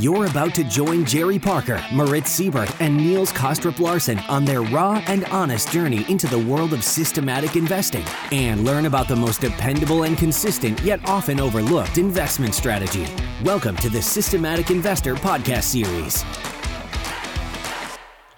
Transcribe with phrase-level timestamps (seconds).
[0.00, 5.04] You're about to join Jerry Parker, Moritz Seibert, and Niels Kaastrup Larsen on their raw
[5.08, 10.04] and honest journey into the world of systematic investing and learn about the most dependable
[10.04, 13.06] and consistent yet often overlooked investment strategy.
[13.44, 16.24] Welcome to the Systematic Investor Podcast Series.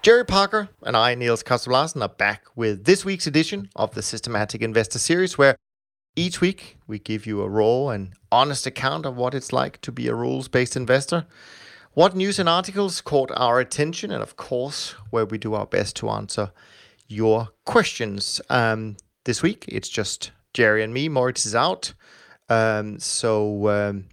[0.02, 4.02] Jerry Parker and I, Niels Kaastrup Larsen, are back with this week's edition of the
[4.02, 5.54] Systematic Investor Series, where
[6.16, 9.92] each week we give you a raw and honest account of what it's like to
[9.92, 11.26] be a rules based investor,
[11.94, 15.94] what news and articles caught our attention, and of course, where we do our best
[15.96, 16.50] to answer
[17.06, 18.40] your questions.
[18.48, 21.08] Um, this week it's just Jerry and me.
[21.08, 21.92] Moritz is out.
[22.48, 24.06] Um, so um,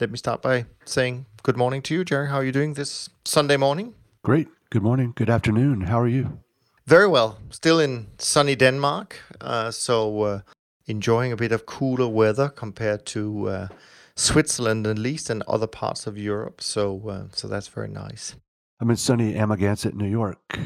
[0.00, 2.28] let me start by saying good morning to you, Jerry.
[2.28, 3.94] How are you doing this Sunday morning?
[4.22, 4.48] Great.
[4.70, 5.12] Good morning.
[5.14, 5.82] Good afternoon.
[5.82, 6.40] How are you?
[6.86, 7.38] Very well.
[7.50, 9.16] Still in sunny Denmark.
[9.40, 10.40] Uh, so uh,
[10.86, 13.68] enjoying a bit of cooler weather compared to uh,
[14.14, 16.60] Switzerland, at least, and other parts of Europe.
[16.60, 18.36] So, uh, so that's very nice.
[18.80, 20.58] I'm in sunny Amagansett, New York,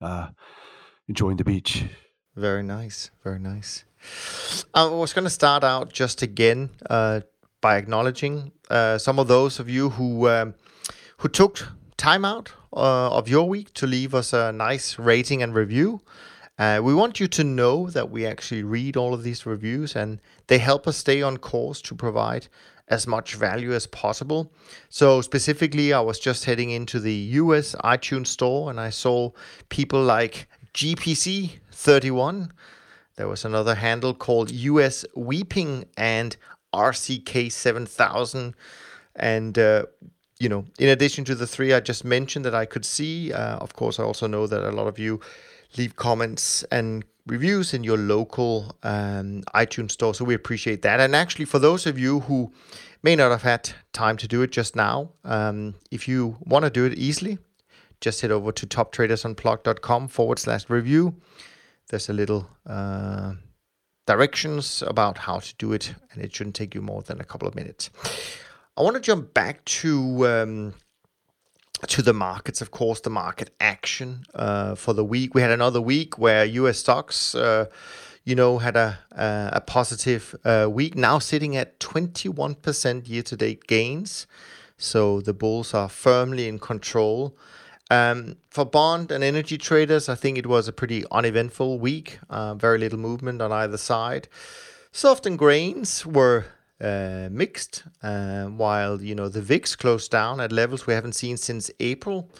[0.00, 0.28] uh,
[1.08, 1.84] enjoying the beach.
[2.34, 3.10] Very nice.
[3.22, 3.84] Very nice.
[4.74, 7.20] I was going to start out just again uh,
[7.60, 8.52] by acknowledging
[8.98, 10.54] some of those of you who um,
[11.18, 15.54] who took time out uh, of your week to leave us a nice rating and
[15.54, 16.00] review.
[16.58, 20.20] Uh, we want you to know that we actually read all of these reviews and
[20.48, 22.46] they help us stay on course to provide
[22.88, 24.52] as much value as possible.
[24.90, 29.30] So, specifically, I was just heading into the US iTunes store and I saw
[29.70, 32.50] people like GPC31.
[33.16, 36.36] There was another handle called US Weeping and
[36.74, 38.54] RCK7000.
[39.16, 39.86] And uh,
[40.38, 43.56] you know, in addition to the three I just mentioned that I could see, uh,
[43.58, 45.20] of course, I also know that a lot of you
[45.76, 50.14] leave comments and reviews in your local um, iTunes store.
[50.14, 51.00] So we appreciate that.
[51.00, 52.52] And actually, for those of you who
[53.02, 56.70] may not have had time to do it just now, um, if you want to
[56.70, 57.38] do it easily,
[58.00, 61.14] just head over to toptradersunplugged.com forward slash review.
[61.88, 63.34] There's a little uh,
[64.06, 67.46] directions about how to do it, and it shouldn't take you more than a couple
[67.46, 67.90] of minutes.
[68.76, 70.74] I want to jump back to um,
[71.88, 75.34] to the markets, of course, the market action uh, for the week.
[75.34, 76.78] We had another week where U.S.
[76.78, 77.66] stocks, uh,
[78.24, 80.94] you know, had a a, a positive uh, week.
[80.94, 84.26] Now sitting at 21% year-to-date gains,
[84.78, 87.36] so the bulls are firmly in control.
[87.90, 92.18] Um, for bond and energy traders, I think it was a pretty uneventful week.
[92.30, 94.28] Uh, very little movement on either side.
[94.92, 96.46] Soft and grains were
[96.82, 101.70] mixed, uh, while you know the VIX closed down at levels we haven't seen since
[101.78, 102.30] April.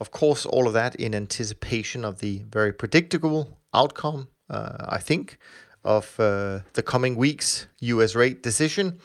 [0.00, 5.38] Of course, all of that in anticipation of the very predictable outcome, uh, I think,
[5.84, 8.14] of uh, the coming weeks' U.S.
[8.14, 9.00] rate decision.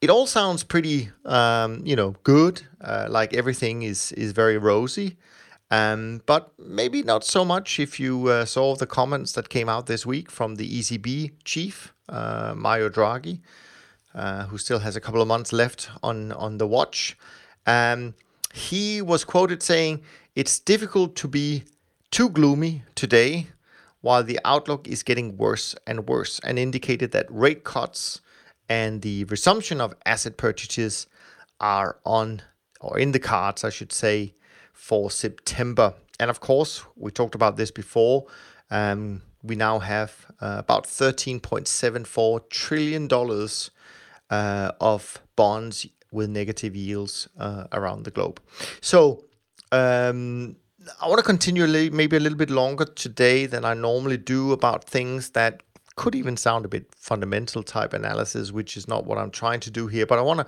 [0.00, 2.62] It all sounds pretty, um, you know, good.
[2.80, 5.16] Uh, like everything is is very rosy.
[5.70, 9.86] Um, but maybe not so much if you uh, saw the comments that came out
[9.86, 13.40] this week from the ECB chief, Mario Draghi,
[14.14, 17.16] uh, who still has a couple of months left on on the watch.
[17.66, 18.14] Um,
[18.52, 20.02] he was quoted saying,
[20.34, 21.64] "It's difficult to be
[22.10, 23.48] too gloomy today."
[24.00, 28.20] While the outlook is getting worse and worse, and indicated that rate cuts
[28.68, 31.06] and the resumption of asset purchases
[31.60, 32.42] are on
[32.80, 34.34] or in the cards, I should say,
[34.72, 35.94] for September.
[36.18, 38.26] And of course, we talked about this before.
[38.70, 43.08] Um, we now have uh, about $13.74 trillion
[44.80, 48.40] of bonds with negative yields uh, around the globe.
[48.80, 49.24] So
[49.72, 50.56] um,
[51.00, 54.84] I want to continue maybe a little bit longer today than I normally do about
[54.84, 55.62] things that
[55.96, 59.70] could even sound a bit fundamental type analysis, which is not what I'm trying to
[59.70, 60.06] do here.
[60.06, 60.46] But I want to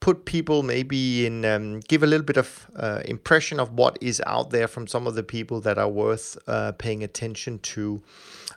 [0.00, 4.22] put people maybe in um, give a little bit of uh, impression of what is
[4.26, 8.02] out there from some of the people that are worth uh, paying attention to.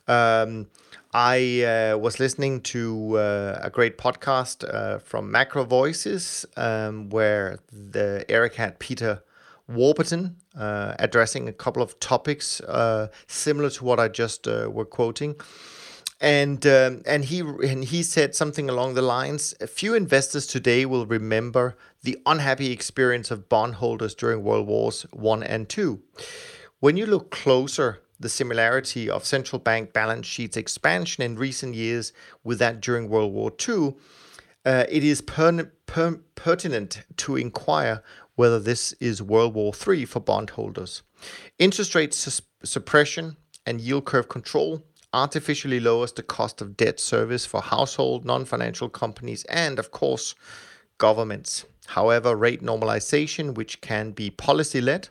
[0.07, 0.67] Um,
[1.13, 7.59] I uh, was listening to uh, a great podcast uh, from Macro Voices um, where
[7.69, 9.21] the Eric had Peter
[9.67, 14.85] Warburton uh, addressing a couple of topics uh, similar to what I just uh, were
[14.85, 15.35] quoting.
[16.21, 20.85] And um, and he and he said something along the lines: A few investors today
[20.85, 26.03] will remember the unhappy experience of bondholders during World Wars One and Two.
[26.79, 32.13] When you look closer the similarity of central bank balance sheets expansion in recent years
[32.43, 33.95] with that during World War II,
[34.65, 38.03] uh, it is per- per- pertinent to inquire
[38.35, 41.01] whether this is World War III for bondholders.
[41.59, 43.35] Interest rate sus- suppression
[43.65, 44.83] and yield curve control
[45.13, 50.35] artificially lowers the cost of debt service for household, non financial companies, and, of course,
[50.97, 51.65] governments.
[51.87, 55.09] However, rate normalization, which can be policy led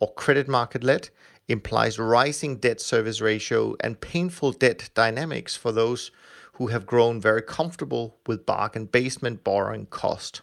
[0.00, 1.10] or credit market led,
[1.48, 6.10] implies rising debt service ratio and painful debt dynamics for those
[6.54, 10.42] who have grown very comfortable with bargain basement borrowing cost.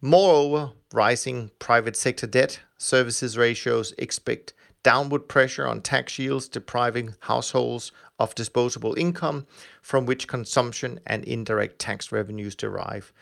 [0.00, 4.52] Moreover, rising private sector debt services ratios expect
[4.82, 9.46] downward pressure on tax yields, depriving households of disposable income
[9.80, 13.12] from which consumption and indirect tax revenues derive.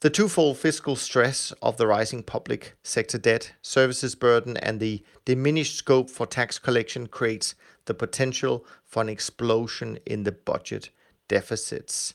[0.00, 5.76] The twofold fiscal stress of the rising public sector debt services burden and the diminished
[5.76, 7.54] scope for tax collection creates
[7.84, 10.88] the potential for an explosion in the budget
[11.28, 12.14] deficits.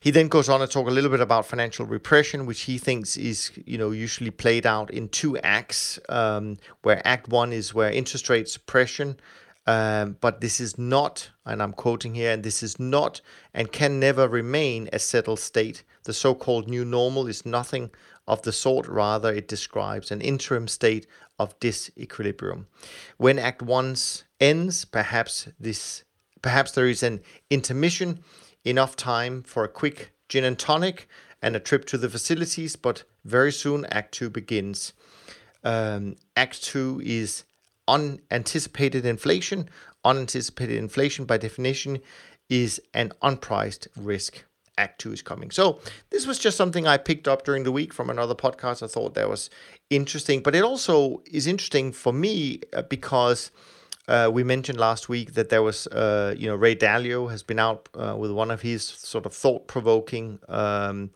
[0.00, 3.18] He then goes on to talk a little bit about financial repression, which he thinks
[3.18, 5.98] is, you know, usually played out in two acts.
[6.08, 9.18] Um, where Act One is where interest rate suppression,
[9.66, 13.20] um, but this is not, and I'm quoting here, and this is not
[13.54, 15.84] and can never remain a settled state.
[16.04, 17.90] The so-called new normal is nothing
[18.26, 18.88] of the sort.
[18.88, 21.06] Rather, it describes an interim state
[21.38, 22.66] of disequilibrium.
[23.16, 23.96] When Act One
[24.40, 26.04] ends, perhaps this,
[26.40, 27.20] perhaps there is an
[27.50, 28.24] intermission
[28.64, 31.08] enough time for a quick gin and tonic
[31.40, 34.92] and a trip to the facilities, but very soon Act Two begins.
[35.64, 37.44] Um, Act Two is
[37.96, 39.68] unanticipated inflation.
[40.04, 41.92] Unanticipated inflation, by definition,
[42.48, 44.44] is an unpriced risk.
[44.78, 45.50] Act Two is coming.
[45.50, 45.64] So
[46.10, 48.82] this was just something I picked up during the week from another podcast.
[48.82, 49.50] I thought that was
[49.90, 53.50] interesting, but it also is interesting for me uh, because
[54.08, 57.58] uh, we mentioned last week that there was, uh, you know, Ray Dalio has been
[57.58, 61.10] out uh, with one of his sort of thought-provoking um,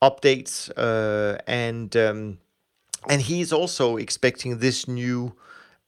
[0.00, 2.38] updates, uh, and um,
[3.08, 5.34] and he's also expecting this new,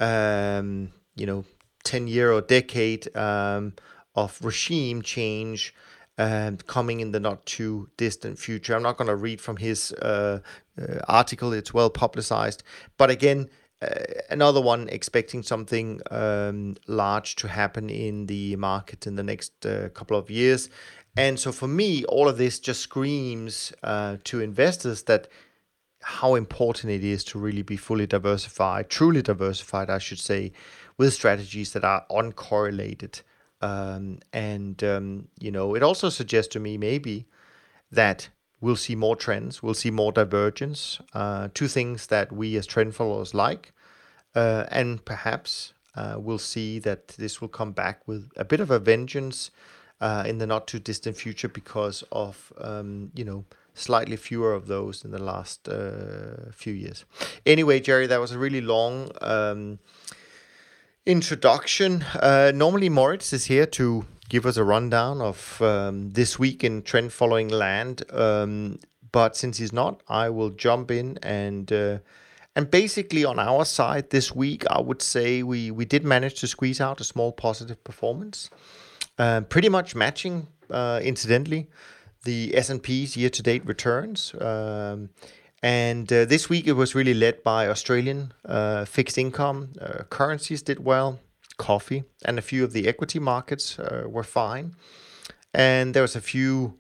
[0.01, 1.45] um, you know,
[1.85, 3.75] ten-year or decade um,
[4.15, 5.75] of regime change.
[6.21, 8.75] Um, coming in the not too distant future.
[8.75, 10.41] I'm not going to read from his uh,
[10.77, 12.65] uh, article, it's well publicized.
[12.97, 13.49] But again,
[13.81, 13.89] uh,
[14.29, 19.91] another one expecting something um, large to happen in the market in the next uh,
[19.91, 20.69] couple of years.
[21.17, 25.29] And so for me, all of this just screams uh, to investors that
[26.01, 30.53] how important it is to really be fully diversified, truly diversified, I should say,
[30.97, 33.23] with strategies that are uncorrelated.
[33.61, 37.27] Um, and, um, you know, it also suggests to me maybe
[37.91, 38.29] that
[38.61, 41.01] we'll see more trends, we'll see more divergence.
[41.13, 43.73] Uh, two things that we as trend followers like,
[44.35, 48.71] uh, and perhaps uh, we'll see that this will come back with a bit of
[48.71, 49.51] a vengeance
[50.01, 53.45] uh, in the not too distant future because of um, you know
[53.79, 57.05] slightly fewer of those in the last uh, few years.
[57.47, 59.11] Anyway, Jerry, that was a really long.
[59.21, 59.79] Um,
[61.07, 62.05] introduction.
[62.21, 66.83] Uh, normally, Moritz is here to give us a rundown of um, this week in
[66.83, 68.03] trend following land.
[68.13, 68.79] Um,
[69.11, 71.99] but since he's not, I will jump in and uh,
[72.55, 76.47] and basically on our side this week, I would say we we did manage to
[76.47, 78.51] squeeze out a small positive performance,
[79.19, 81.69] um, pretty much matching, uh, incidentally,
[82.29, 84.35] the S and P's year to date returns.
[84.41, 84.99] Um,
[85.63, 90.63] and uh, this week it was really led by Australian uh, fixed income uh, currencies
[90.63, 91.19] did well
[91.57, 94.75] coffee, and a few of the equity markets uh, were fine.
[95.53, 96.79] And there was a few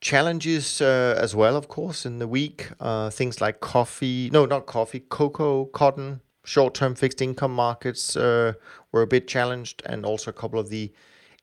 [0.00, 2.70] challenges uh, as well, of course, in the week.
[2.80, 9.06] Uh, things like coffee, no, not coffee, cocoa, cotton, short-term fixed income markets were a
[9.06, 10.92] bit challenged, and also a couple of the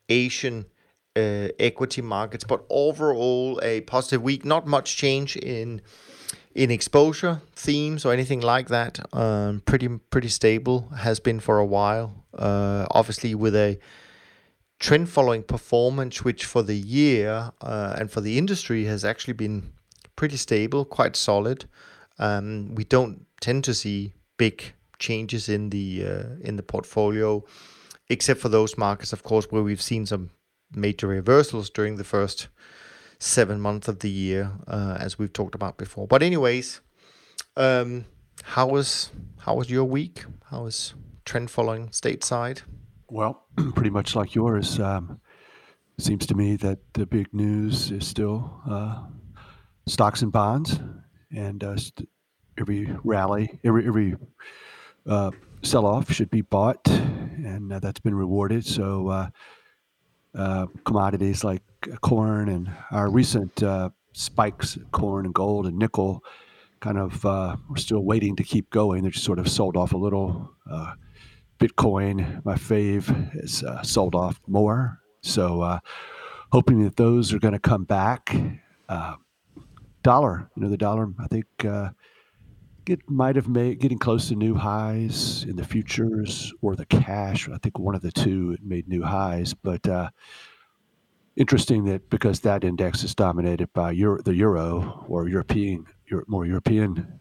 [0.09, 0.65] Asian
[1.15, 2.43] equity markets.
[2.43, 4.45] But overall, a positive week.
[4.45, 5.81] Not much change in
[6.55, 8.99] in exposure themes or anything like that.
[9.13, 12.25] Um, pretty pretty stable has been for a while.
[12.37, 13.79] Uh, obviously, with a
[14.79, 19.71] trend following performance, which for the year uh, and for the industry has actually been
[20.15, 21.65] pretty stable, quite solid.
[22.19, 27.43] Um, we don't tend to see big changes in the uh, in the portfolio,
[28.09, 30.29] except for those markets, of course, where we've seen some
[30.75, 32.47] major reversals during the first
[33.19, 36.07] seven months of the year, uh, as we've talked about before.
[36.07, 36.81] But anyways,
[37.55, 38.05] um,
[38.43, 40.25] how was how was your week?
[40.49, 40.93] How was
[41.25, 42.61] trend following stateside?
[43.09, 44.79] Well, pretty much like yours.
[44.79, 45.19] Um,
[45.99, 49.03] seems to me that the big news is still uh,
[49.87, 50.79] stocks and bonds,
[51.31, 52.09] and uh, st-
[52.59, 54.15] every rally, every every
[55.07, 58.65] uh, sell off should be bought, and uh, that's been rewarded.
[58.65, 59.29] So
[60.35, 61.61] uh, uh, commodities like
[62.01, 63.63] corn and our recent
[64.13, 66.23] spikes, corn and gold and nickel,
[66.79, 69.01] kind of we're still waiting to keep going.
[69.01, 70.49] They're just sort of sold off a little.
[71.63, 74.99] Bitcoin, my fave, is uh, sold off more.
[75.21, 75.79] So, uh,
[76.51, 78.35] hoping that those are going to come back.
[78.89, 79.15] Uh,
[80.01, 81.89] dollar, you know, the dollar, I think uh,
[82.87, 87.49] it might have made getting close to new highs in the futures or the cash.
[87.49, 90.09] I think one of the two made new highs, but uh,
[91.35, 95.85] interesting that because that index is dominated by Euro, the euro or European,
[96.27, 97.19] more European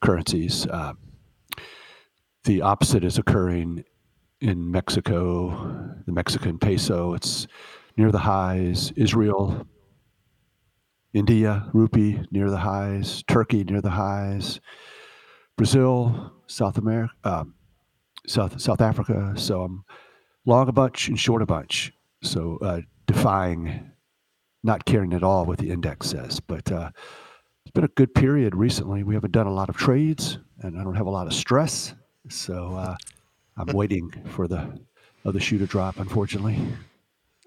[0.00, 0.94] currencies, uh,
[2.44, 3.84] the opposite is occurring
[4.40, 7.14] in Mexico, the Mexican peso.
[7.14, 7.46] It's
[7.96, 8.92] near the highs.
[8.96, 9.66] Israel,
[11.16, 13.22] India, rupee near the highs.
[13.26, 14.60] Turkey near the highs.
[15.56, 17.54] Brazil, South America, um,
[18.26, 19.32] South South Africa.
[19.36, 19.84] So I'm
[20.44, 21.90] long a bunch and short a bunch.
[22.22, 23.90] So uh, defying,
[24.62, 26.38] not caring at all what the index says.
[26.38, 26.90] But uh,
[27.64, 29.02] it's been a good period recently.
[29.02, 31.94] We haven't done a lot of trades, and I don't have a lot of stress.
[32.28, 32.96] So uh,
[33.56, 34.78] I'm waiting for the
[35.24, 35.98] other shoe to drop.
[35.98, 36.58] Unfortunately.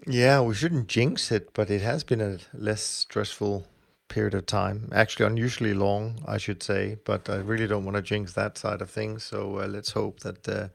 [0.07, 3.67] Yeah, we shouldn't jinx it, but it has been a less stressful
[4.07, 4.89] period of time.
[4.91, 8.81] Actually, unusually long, I should say, but I really don't want to jinx that side
[8.81, 9.23] of things.
[9.23, 10.71] So uh, let's hope that the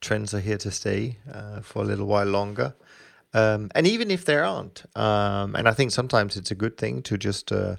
[0.00, 2.74] trends are here to stay uh, for a little while longer.
[3.32, 7.02] Um, and even if there aren't, um, and I think sometimes it's a good thing
[7.02, 7.76] to just, uh,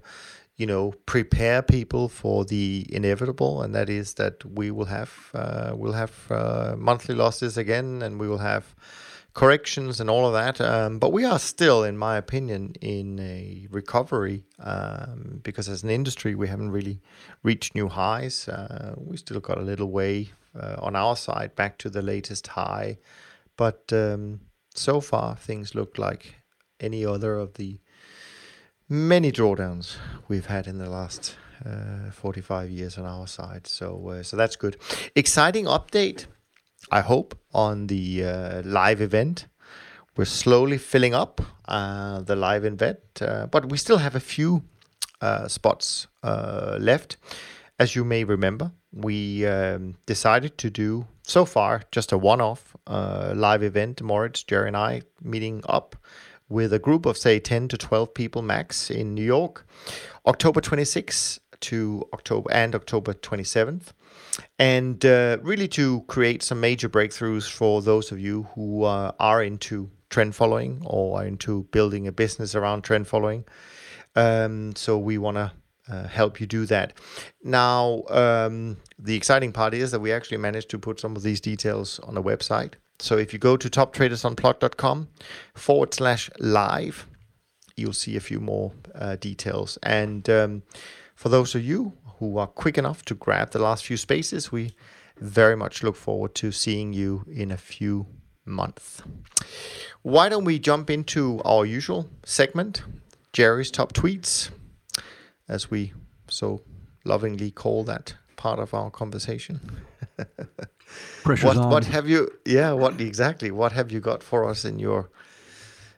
[0.57, 5.71] you know, prepare people for the inevitable, and that is that we will have uh,
[5.75, 8.75] we'll have uh, monthly losses again, and we will have
[9.35, 10.59] corrections and all of that.
[10.59, 15.89] Um, but we are still, in my opinion, in a recovery um, because as an
[15.89, 17.01] industry, we haven't really
[17.43, 18.47] reached new highs.
[18.47, 22.47] Uh, we still got a little way uh, on our side back to the latest
[22.47, 22.97] high.
[23.57, 24.39] But um,
[24.73, 26.35] so far, things look like
[26.79, 27.79] any other of the
[28.87, 29.97] many drawdowns
[30.29, 33.67] we've had in the last uh, 45 years on our side.
[33.67, 34.77] So, uh, so that's good.
[35.13, 36.25] Exciting update
[36.91, 39.47] I hope, on the uh, live event.
[40.17, 44.63] We're slowly filling up uh, the live event, uh, but we still have a few
[45.21, 47.17] uh, spots uh, left.
[47.79, 52.75] As you may remember, we um, decided to do so far just a one off
[52.87, 55.95] uh, live event, Moritz, Jerry, and I meeting up
[56.47, 59.65] with a group of, say, 10 to 12 people max in New York,
[60.25, 63.93] October 26th to October and October 27th
[64.59, 69.43] and uh, really to create some major breakthroughs for those of you who uh, are
[69.43, 73.45] into trend following or are into building a business around trend following.
[74.15, 75.51] Um, so we want to
[75.89, 76.93] uh, help you do that.
[77.43, 81.41] Now, um, the exciting part is that we actually managed to put some of these
[81.41, 82.73] details on the website.
[82.99, 85.09] So if you go to toptradersunplugged.com
[85.53, 87.07] forward slash live,
[87.75, 89.77] you'll see a few more uh, details.
[89.83, 90.63] And um,
[91.13, 94.51] for those of you who are quick enough to grab the last few spaces.
[94.51, 94.75] We
[95.17, 98.07] very much look forward to seeing you in a few
[98.45, 99.01] months.
[100.01, 102.83] Why don't we jump into our usual segment,
[103.33, 104.49] Jerry's top tweets,
[105.47, 105.93] as we
[106.27, 106.61] so
[107.03, 109.59] lovingly call that part of our conversation.
[111.23, 111.69] Pressure's what, on.
[111.69, 112.29] what have you?
[112.45, 113.51] Yeah, what exactly?
[113.51, 115.09] What have you got for us in your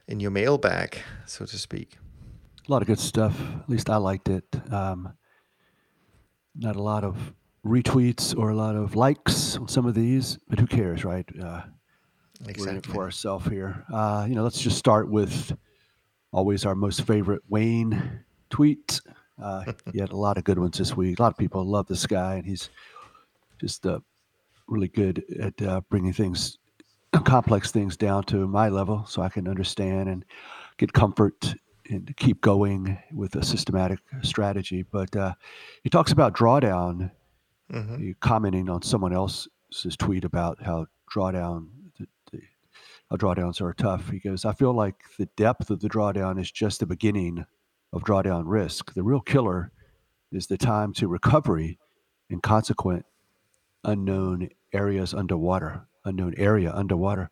[0.06, 1.98] in your mailbag, so to speak?
[2.66, 3.38] A lot of good stuff.
[3.62, 4.44] At least I liked it.
[4.72, 5.12] Um,
[6.58, 7.32] not a lot of
[7.64, 11.26] retweets or a lot of likes on some of these, but who cares, right?
[11.40, 11.62] Uh,
[12.40, 12.64] exactly.
[12.64, 13.84] We're in it for ourselves here.
[13.92, 15.56] Uh, you know, let's just start with
[16.32, 19.00] always our most favorite Wayne tweet.
[19.40, 21.18] Uh, he had a lot of good ones this week.
[21.18, 22.70] A lot of people love this guy, and he's
[23.60, 24.00] just uh,
[24.66, 26.58] really good at uh, bringing things,
[27.24, 30.24] complex things down to my level, so I can understand and
[30.76, 31.54] get comfort
[31.88, 34.82] and keep going with a systematic strategy.
[34.82, 35.34] But uh,
[35.82, 37.10] he talks about drawdown,
[37.72, 38.10] mm-hmm.
[38.20, 41.68] commenting on someone else's tweet about how drawdown
[41.98, 42.40] the, the,
[43.10, 44.10] how drawdowns are tough.
[44.10, 47.46] He goes, I feel like the depth of the drawdown is just the beginning
[47.92, 48.94] of drawdown risk.
[48.94, 49.72] The real killer
[50.30, 51.78] is the time to recovery
[52.30, 53.06] and consequent
[53.84, 57.30] unknown areas underwater, unknown area underwater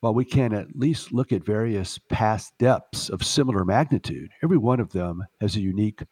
[0.00, 4.80] while we can at least look at various past depths of similar magnitude, every one
[4.80, 6.02] of them has a unique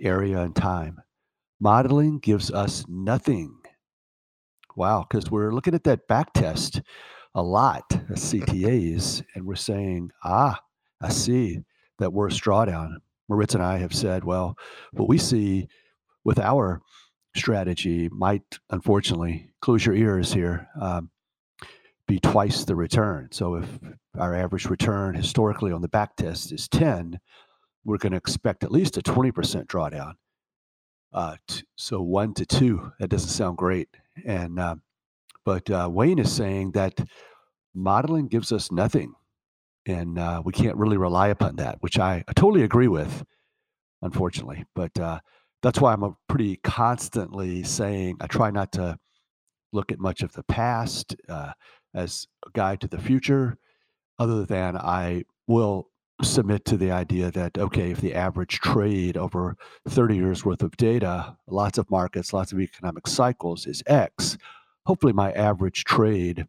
[0.00, 1.00] area and time.
[1.60, 3.54] Modeling gives us nothing.
[4.76, 6.80] Wow, because we're looking at that back test
[7.34, 10.60] a lot, CTAs, and we're saying, ah,
[11.00, 11.58] I see
[11.98, 12.96] that we're a worst drawdown.
[13.28, 14.56] Moritz and I have said, well,
[14.92, 15.68] what we see
[16.24, 16.80] with our
[17.36, 20.68] strategy might, unfortunately, close your ears here.
[20.80, 21.10] Um,
[22.08, 23.30] be twice the return.
[23.32, 23.68] So if
[24.18, 27.20] our average return historically on the back test is 10,
[27.84, 30.14] we're going to expect at least a 20% drawdown.
[31.12, 33.88] Uh, t- so one to two, that doesn't sound great.
[34.26, 34.76] And uh,
[35.44, 37.00] but uh, Wayne is saying that
[37.74, 39.14] modeling gives us nothing,
[39.86, 43.22] and uh, we can't really rely upon that, which I, I totally agree with.
[44.02, 44.64] unfortunately.
[44.74, 45.20] But uh,
[45.62, 48.98] that's why I'm pretty constantly saying I try not to
[49.72, 51.52] look at much of the past uh,
[51.98, 53.58] as a guide to the future,
[54.18, 55.88] other than I will
[56.22, 59.56] submit to the idea that okay, if the average trade over
[59.88, 64.36] 30 years worth of data, lots of markets, lots of economic cycles is X,
[64.86, 66.46] hopefully my average trade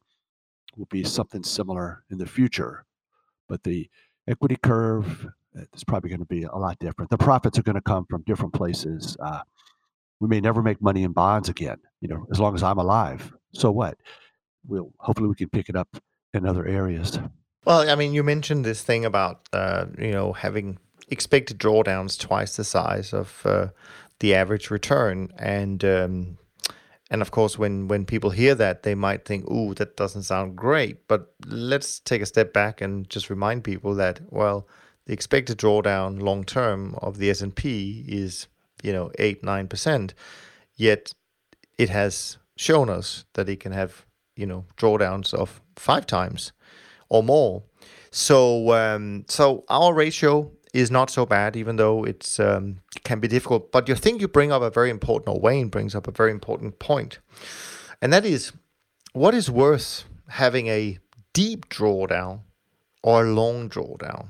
[0.76, 2.86] will be something similar in the future.
[3.48, 3.90] But the
[4.28, 5.28] equity curve
[5.58, 7.12] uh, is probably going to be a lot different.
[7.12, 9.18] The profits are going to come from different places.
[9.20, 9.42] Uh,
[10.20, 13.34] we may never make money in bonds again, you know, as long as I'm alive.
[13.54, 13.98] So what?
[14.68, 15.90] We'll hopefully we can pick it up
[16.34, 17.20] in other areas.
[17.66, 20.78] Well, I mean, you mentioned this thing about uh, you know having
[21.10, 23.68] expected drawdowns twice the size of uh,
[24.20, 26.38] the average return, and um,
[27.10, 30.56] and of course, when when people hear that, they might think, "Ooh, that doesn't sound
[30.56, 34.68] great." But let's take a step back and just remind people that well,
[35.06, 38.48] the expected drawdown long term of the S and P is
[38.84, 40.14] you know eight nine percent,
[40.76, 41.12] yet
[41.78, 44.06] it has shown us that it can have
[44.40, 46.52] you know drawdowns of five times
[47.10, 47.64] or more.
[48.12, 53.28] So um, so our ratio is not so bad, even though it's um, can be
[53.28, 53.72] difficult.
[53.72, 56.32] But you think you bring up a very important, or Wayne brings up a very
[56.32, 57.20] important point,
[58.02, 58.54] and that is
[59.14, 60.98] what is worth having a
[61.34, 62.42] deep drawdown
[63.04, 64.28] or a long drawdown.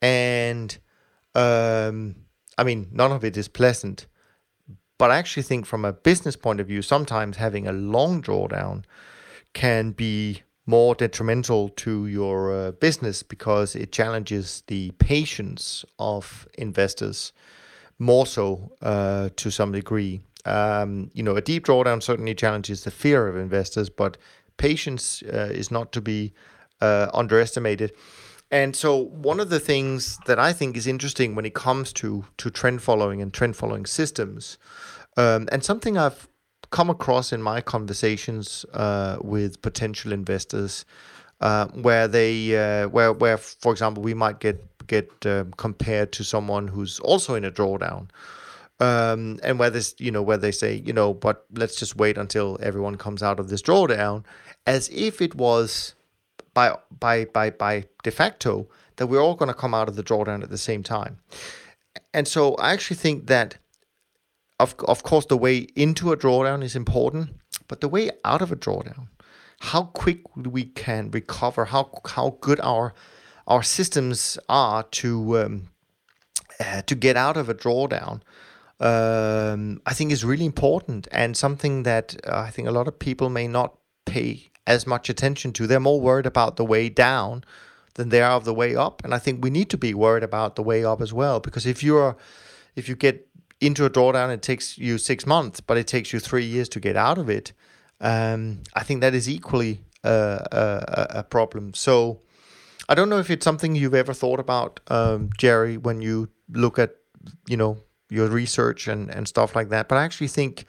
[0.00, 0.76] And
[1.34, 2.16] um,
[2.56, 4.06] I mean, none of it is pleasant.
[4.98, 8.84] But I actually think, from a business point of view, sometimes having a long drawdown
[9.52, 17.32] can be more detrimental to your uh, business because it challenges the patience of investors
[17.98, 20.20] more so uh, to some degree.
[20.44, 24.18] Um, you know, a deep drawdown certainly challenges the fear of investors, but
[24.56, 26.32] patience uh, is not to be
[26.80, 27.92] uh, underestimated.
[28.50, 32.24] And so, one of the things that I think is interesting when it comes to
[32.38, 34.56] to trend following and trend following systems,
[35.16, 36.28] um, and something I've
[36.70, 40.84] come across in my conversations uh, with potential investors
[41.40, 46.24] uh, where they uh, where where for example we might get get um, compared to
[46.24, 48.08] someone who's also in a drawdown
[48.80, 52.18] um, and where this you know where they say you know but let's just wait
[52.18, 54.24] until everyone comes out of this drawdown
[54.66, 55.94] as if it was
[56.54, 60.02] by by by by de facto that we're all going to come out of the
[60.02, 61.18] drawdown at the same time.
[62.12, 63.58] And so I actually think that
[64.60, 67.30] of, of course, the way into a drawdown is important,
[67.68, 69.08] but the way out of a drawdown,
[69.60, 72.94] how quick we can recover, how how good our
[73.46, 75.68] our systems are to um,
[76.60, 78.20] uh, to get out of a drawdown,
[78.80, 82.98] um, I think is really important and something that uh, I think a lot of
[82.98, 85.66] people may not pay as much attention to.
[85.66, 87.42] They're more worried about the way down
[87.94, 90.22] than they are of the way up, and I think we need to be worried
[90.22, 92.16] about the way up as well because if you're
[92.76, 93.26] if you get
[93.60, 96.78] into a drawdown, it takes you six months, but it takes you three years to
[96.78, 97.52] get out of it.
[98.00, 101.74] Um, I think that is equally a, a, problem.
[101.74, 102.20] So
[102.88, 106.78] I don't know if it's something you've ever thought about, um, Jerry, when you look
[106.78, 106.94] at
[107.48, 107.78] you know
[108.10, 109.88] your research and and stuff like that.
[109.88, 110.66] But I actually think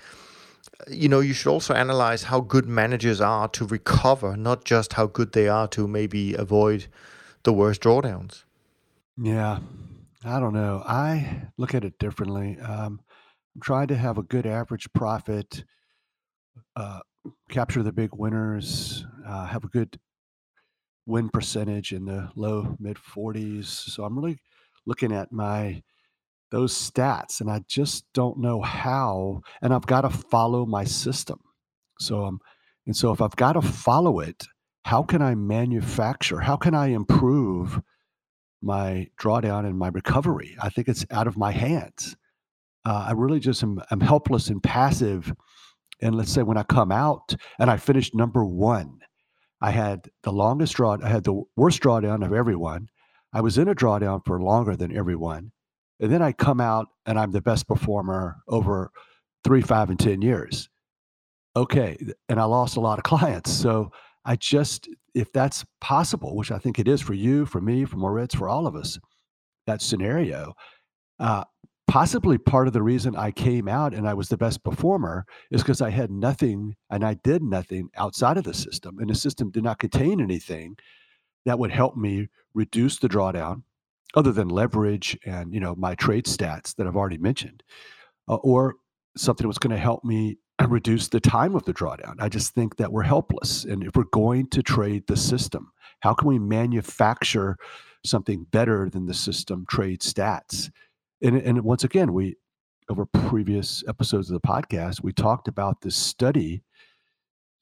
[0.87, 5.07] you know you should also analyze how good managers are to recover, not just how
[5.07, 6.87] good they are to maybe avoid
[7.43, 8.43] the worst drawdowns.
[9.17, 9.59] Yeah,
[10.23, 10.81] I don't know.
[10.85, 12.59] I look at it differently.
[12.59, 13.01] Um,
[13.55, 15.65] I'm trying to have a good average profit,
[16.75, 17.01] uh,
[17.49, 19.99] capture the big winners, uh, have a good
[21.05, 23.65] win percentage in the low mid 40s.
[23.65, 24.39] So I'm really
[24.85, 25.81] looking at my
[26.51, 29.41] those stats, and I just don't know how.
[29.61, 31.39] And I've got to follow my system.
[31.99, 32.39] So um,
[32.85, 34.45] and so if I've got to follow it,
[34.85, 36.39] how can I manufacture?
[36.39, 37.81] How can I improve?
[38.61, 40.55] my drawdown and my recovery.
[40.61, 42.15] I think it's out of my hands.
[42.85, 45.33] Uh, I really just am I'm helpless and passive.
[46.01, 48.99] And let's say when I come out and I finished number one,
[49.61, 50.97] I had the longest draw.
[51.03, 52.87] I had the worst drawdown of everyone.
[53.33, 55.51] I was in a drawdown for longer than everyone,
[55.99, 58.91] and then I come out and I'm the best performer over
[59.43, 60.69] three, five, and ten years.
[61.55, 63.51] Okay, and I lost a lot of clients.
[63.51, 63.91] So
[64.25, 67.97] I just if that's possible, which I think it is for you, for me, for
[67.97, 68.99] Moritz, for all of us,
[69.67, 70.53] that scenario,
[71.19, 71.43] uh,
[71.87, 75.61] possibly part of the reason I came out and I was the best performer is
[75.61, 79.51] because I had nothing and I did nothing outside of the system, and the system
[79.51, 80.75] did not contain anything
[81.45, 83.63] that would help me reduce the drawdown,
[84.15, 87.63] other than leverage and you know my trade stats that I've already mentioned,
[88.27, 88.75] uh, or
[89.17, 92.15] something that was going to help me reduce the time of the drawdown.
[92.19, 93.65] I just think that we're helpless.
[93.65, 97.57] And if we're going to trade the system, how can we manufacture
[98.05, 100.69] something better than the system trade stats?
[101.21, 102.35] and and once again, we
[102.89, 106.63] over previous episodes of the podcast, we talked about this study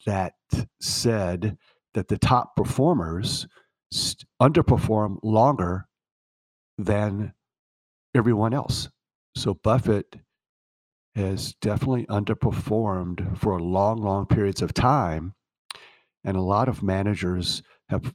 [0.06, 0.34] that
[0.80, 1.58] said
[1.94, 3.46] that the top performers
[3.92, 5.86] st- underperform longer
[6.78, 7.34] than
[8.16, 8.90] everyone else.
[9.36, 10.16] So Buffett
[11.16, 15.34] has definitely underperformed for long, long periods of time.
[16.24, 18.14] And a lot of managers have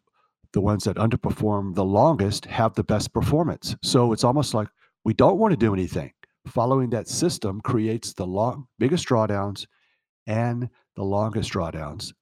[0.52, 3.74] the ones that underperform the longest have the best performance.
[3.82, 4.68] So it's almost like
[5.04, 6.12] we don't want to do anything.
[6.46, 9.66] Following that system creates the long, biggest drawdowns
[10.26, 12.12] and the longest drawdowns,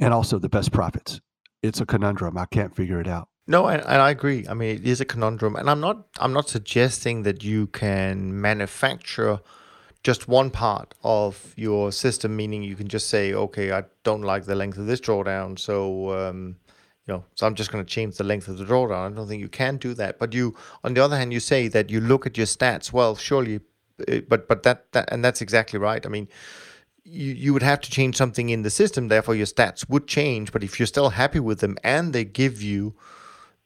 [0.00, 1.20] and also the best profits.
[1.62, 2.36] It's a conundrum.
[2.36, 3.28] I can't figure it out.
[3.50, 4.46] No, and, I agree.
[4.46, 6.06] I mean, it is a conundrum, and I'm not.
[6.20, 9.40] I'm not suggesting that you can manufacture
[10.02, 14.44] just one part of your system, meaning you can just say, okay, I don't like
[14.44, 16.56] the length of this drawdown, so um,
[17.06, 19.12] you know, so I'm just going to change the length of the drawdown.
[19.12, 20.18] I don't think you can do that.
[20.18, 22.92] But you, on the other hand, you say that you look at your stats.
[22.92, 23.60] Well, surely,
[24.06, 26.04] uh, but but that, that and that's exactly right.
[26.04, 26.28] I mean,
[27.02, 29.08] you you would have to change something in the system.
[29.08, 30.52] Therefore, your stats would change.
[30.52, 32.94] But if you're still happy with them and they give you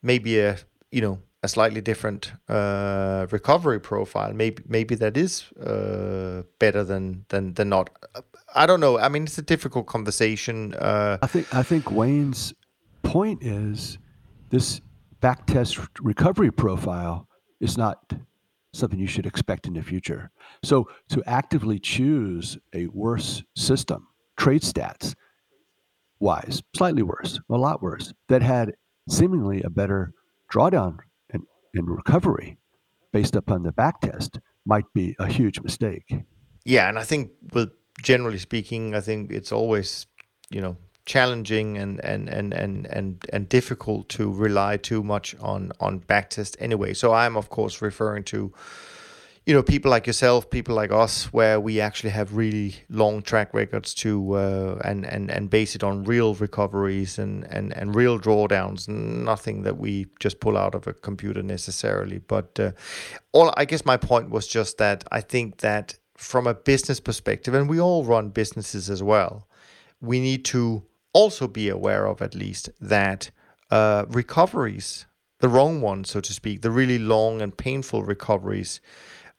[0.03, 0.59] maybe a
[0.91, 4.33] you know a slightly different uh, recovery profile.
[4.33, 7.91] Maybe maybe that is uh, better than than than not.
[8.55, 8.99] I don't know.
[8.99, 10.75] I mean, it's a difficult conversation.
[10.75, 12.55] Uh, I think I think Wayne's
[13.03, 13.99] point is
[14.51, 14.81] this
[15.21, 17.29] backtest recovery profile
[17.61, 18.12] is not
[18.75, 20.31] something you should expect in the future.
[20.62, 25.15] So to actively choose a worse system, trade stats
[26.21, 28.75] wise, slightly worse, a lot worse, that had
[29.09, 30.12] seemingly a better
[30.53, 30.99] drawdown
[31.31, 31.43] and,
[31.75, 32.59] and recovery
[33.12, 36.15] based upon the back test might be a huge mistake.
[36.65, 37.71] Yeah, and I think with
[38.03, 40.07] generally speaking, I think it's always,
[40.51, 45.73] you know, challenging and and and and and, and difficult to rely too much on
[45.81, 46.95] on backtest anyway.
[46.95, 48.53] So I'm of course referring to
[49.46, 53.52] you know people like yourself people like us where we actually have really long track
[53.52, 58.20] records to uh, and and and base it on real recoveries and and and real
[58.20, 62.18] drawdowns nothing that we just pull out of a computer necessarily.
[62.18, 62.72] But uh,
[63.33, 67.55] all i guess my point was just that i think that from a business perspective
[67.55, 69.48] and we all run businesses as well
[70.00, 73.31] we need to also be aware of at least that
[73.70, 75.07] uh, recoveries
[75.40, 78.81] the wrong ones so to speak the really long and painful recoveries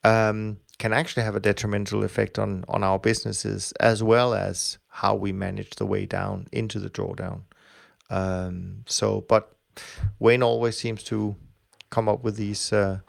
[0.03, 5.15] um, can actually have a detrimental effect on on our businesses as well as how
[5.15, 7.41] we manage the way down into the drawdown.
[8.09, 9.55] Um, so, but
[10.19, 11.35] Wayne always seems to
[11.89, 12.99] come up with these, uh,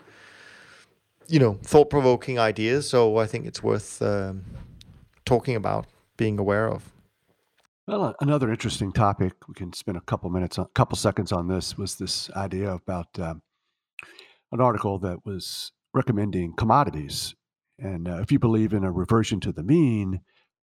[1.27, 2.89] you know, thought provoking ideas.
[2.89, 4.45] So I think it's worth um,
[5.25, 6.91] talking about, being aware of.
[7.87, 11.77] Well, another interesting topic we can spend a couple minutes, a couple seconds on this
[11.77, 13.43] was this idea about um,
[14.53, 17.35] an article that was recommending commodities.
[17.79, 20.21] And uh, if you believe in a reversion to the mean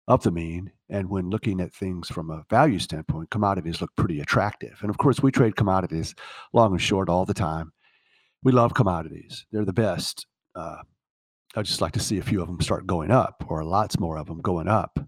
[0.07, 4.19] of the mean, and when looking at things from a value standpoint, commodities look pretty
[4.19, 4.77] attractive.
[4.81, 6.13] And of course, we trade commodities
[6.53, 7.71] long and short all the time.
[8.43, 10.25] We love commodities, they're the best.
[10.55, 10.77] Uh,
[11.55, 14.17] I'd just like to see a few of them start going up, or lots more
[14.17, 14.99] of them going up.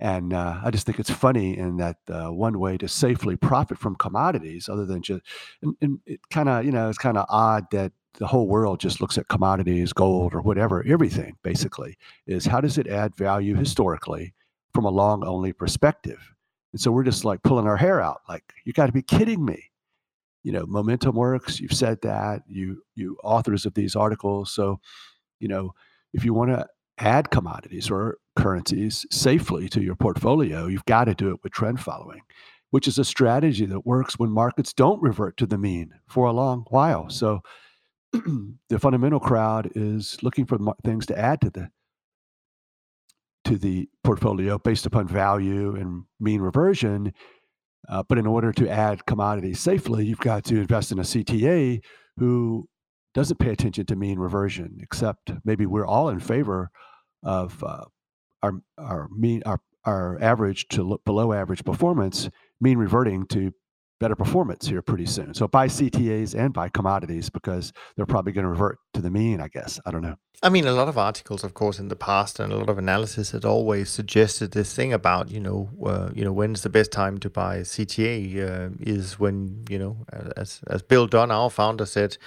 [0.00, 3.78] And uh, I just think it's funny in that uh, one way to safely profit
[3.78, 5.22] from commodities, other than just,
[5.62, 8.80] and, and it kind of, you know, it's kind of odd that the whole world
[8.80, 11.96] just looks at commodities, gold, or whatever, everything basically
[12.26, 14.34] is how does it add value historically
[14.74, 16.34] from a long only perspective?
[16.72, 19.44] And so we're just like pulling our hair out, like, you got to be kidding
[19.44, 19.70] me.
[20.42, 21.60] You know, momentum works.
[21.60, 22.42] You've said that.
[22.48, 24.50] You, you authors of these articles.
[24.50, 24.80] So,
[25.38, 25.72] you know,
[26.12, 26.66] if you want to
[26.98, 31.80] add commodities or currencies safely to your portfolio, you've got to do it with trend
[31.80, 32.22] following,
[32.70, 36.32] which is a strategy that works when markets don't revert to the mean for a
[36.32, 37.08] long while.
[37.08, 37.40] So,
[38.68, 41.70] the fundamental crowd is looking for things to add to the
[43.44, 47.12] to the portfolio based upon value and mean reversion.
[47.88, 51.80] Uh, but in order to add commodities safely, you've got to invest in a CTA
[52.18, 52.68] who
[53.14, 54.78] doesn't pay attention to mean reversion.
[54.80, 56.70] Except maybe we're all in favor
[57.24, 57.84] of uh,
[58.42, 63.52] our our mean our our average to below average performance mean reverting to
[64.02, 65.32] better performance here pretty soon.
[65.32, 69.40] So buy CTAs and buy commodities because they're probably going to revert to the mean,
[69.40, 69.78] I guess.
[69.86, 70.16] I don't know.
[70.42, 72.78] I mean, a lot of articles, of course, in the past and a lot of
[72.78, 76.90] analysis had always suggested this thing about, you know, uh, you know, when's the best
[76.90, 80.04] time to buy CTA uh, is when, you know,
[80.36, 82.18] as, as Bill Dunn, our founder, said,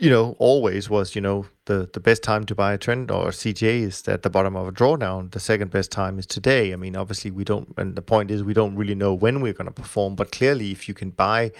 [0.00, 3.26] you know, always was, you know, the, the best time to buy a trend or
[3.26, 5.30] CTA is at the bottom of a drawdown.
[5.30, 6.72] The second best time is today.
[6.72, 9.52] I mean, obviously we don't, and the point is we don't really know when we're
[9.52, 11.52] going to perform, but clearly if you can buy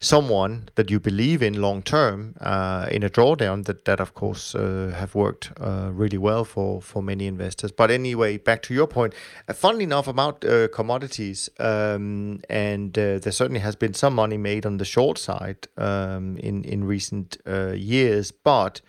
[0.00, 4.54] someone that you believe in long term uh, in a drawdown that that of course
[4.54, 7.72] uh, have worked uh, really well for for many investors.
[7.72, 9.14] But anyway back to your point
[9.48, 14.38] uh, funnily enough about uh, commodities um, and uh, there certainly has been some money
[14.38, 18.30] made on the short side um, in in recent years.
[18.30, 18.80] But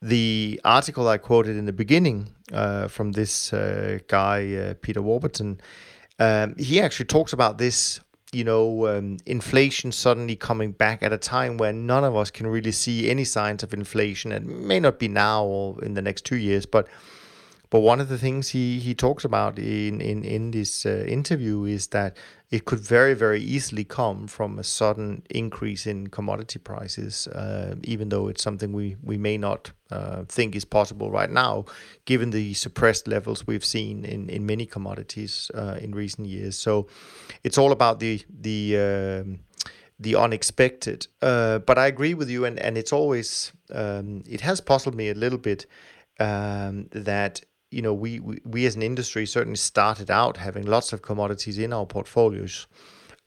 [0.00, 2.28] the article I quoted in the beginning
[2.88, 3.50] from this
[4.08, 5.60] guy Peter Warburton
[6.20, 8.00] um, he actually talks about this
[8.34, 12.46] you know, um, inflation suddenly coming back at a time when none of us can
[12.46, 14.32] really see any signs of inflation.
[14.32, 16.88] It may not be now or in the next two years, but
[17.70, 21.64] but one of the things he, he talks about in, in, in this uh, interview
[21.64, 22.16] is that
[22.54, 28.10] it could very, very easily come from a sudden increase in commodity prices, uh, even
[28.10, 31.64] though it's something we, we may not uh, think is possible right now,
[32.04, 36.56] given the suppressed levels we've seen in, in many commodities uh, in recent years.
[36.56, 36.86] So
[37.42, 39.40] it's all about the the um,
[39.98, 41.08] the unexpected.
[41.20, 45.08] Uh, but I agree with you, and, and it's always um, it has puzzled me
[45.10, 45.66] a little bit
[46.20, 47.40] um, that
[47.74, 51.58] you know, we, we, we as an industry certainly started out having lots of commodities
[51.58, 52.66] in our portfolios.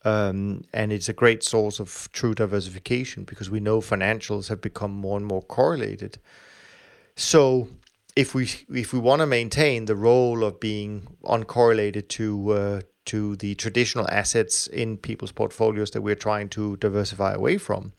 [0.05, 4.91] Um, and it's a great source of true diversification because we know financials have become
[4.91, 6.19] more and more correlated.
[7.17, 7.67] So
[8.15, 13.35] if we if we want to maintain the role of being uncorrelated to uh, to
[13.35, 17.91] the traditional assets in people's portfolios that we're trying to diversify away from,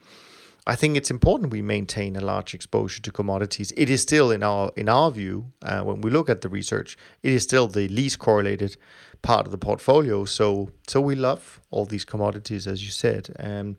[0.68, 3.72] I think it's important we maintain a large exposure to commodities.
[3.74, 6.98] It is still, in our in our view, uh, when we look at the research,
[7.22, 8.76] it is still the least correlated
[9.22, 10.26] part of the portfolio.
[10.26, 13.34] So so we love all these commodities, as you said.
[13.40, 13.76] Um,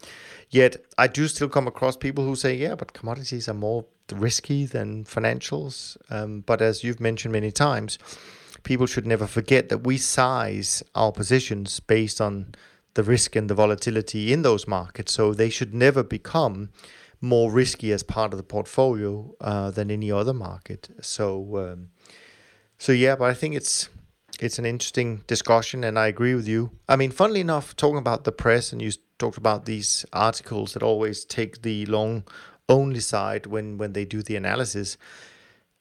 [0.49, 4.65] yet I do still come across people who say, yeah, but commodities are more risky
[4.65, 5.95] than financials.
[6.09, 7.99] Um, but as you've mentioned many times,
[8.63, 12.55] people should never forget that we size our positions based on
[12.93, 15.13] the risk and the volatility in those markets.
[15.13, 16.69] So they should never become
[17.21, 20.89] more risky as part of the portfolio uh, than any other market.
[21.01, 21.89] So, um,
[22.77, 23.89] so yeah, but I think it's
[24.39, 26.71] it's an interesting discussion, and I agree with you.
[26.87, 30.83] I mean, funnily enough, talking about the press, and you talked about these articles that
[30.83, 32.23] always take the long
[32.69, 34.97] only side when when they do the analysis.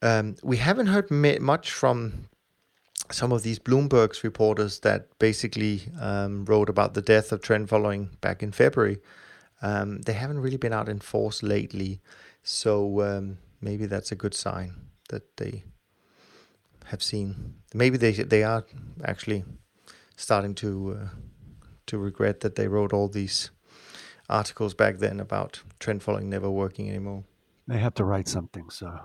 [0.02, 2.28] Um, we haven't heard much from
[3.10, 8.10] some of these Bloomberg's reporters that basically um, wrote about the death of trend following
[8.20, 8.98] back in February,
[9.62, 12.00] um, they haven't really been out in force lately.
[12.42, 14.74] So um, maybe that's a good sign
[15.08, 15.64] that they
[16.86, 17.54] have seen.
[17.74, 18.64] Maybe they they are
[19.04, 19.44] actually
[20.16, 21.08] starting to uh,
[21.86, 23.50] to regret that they wrote all these
[24.28, 27.24] articles back then about trend following never working anymore.
[27.66, 28.98] They have to write something, so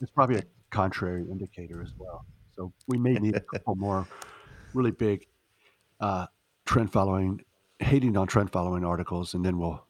[0.00, 2.24] it's probably a contrary indicator as well.
[2.58, 4.04] So we may need a couple more
[4.74, 5.28] really big
[6.00, 6.26] uh,
[6.66, 7.40] trend following,
[7.78, 9.80] hating on trend following articles, and then we'll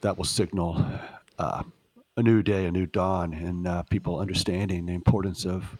[0.00, 0.82] that will signal
[1.38, 1.62] uh,
[2.16, 5.76] a new day, a new dawn, and uh, people understanding the importance of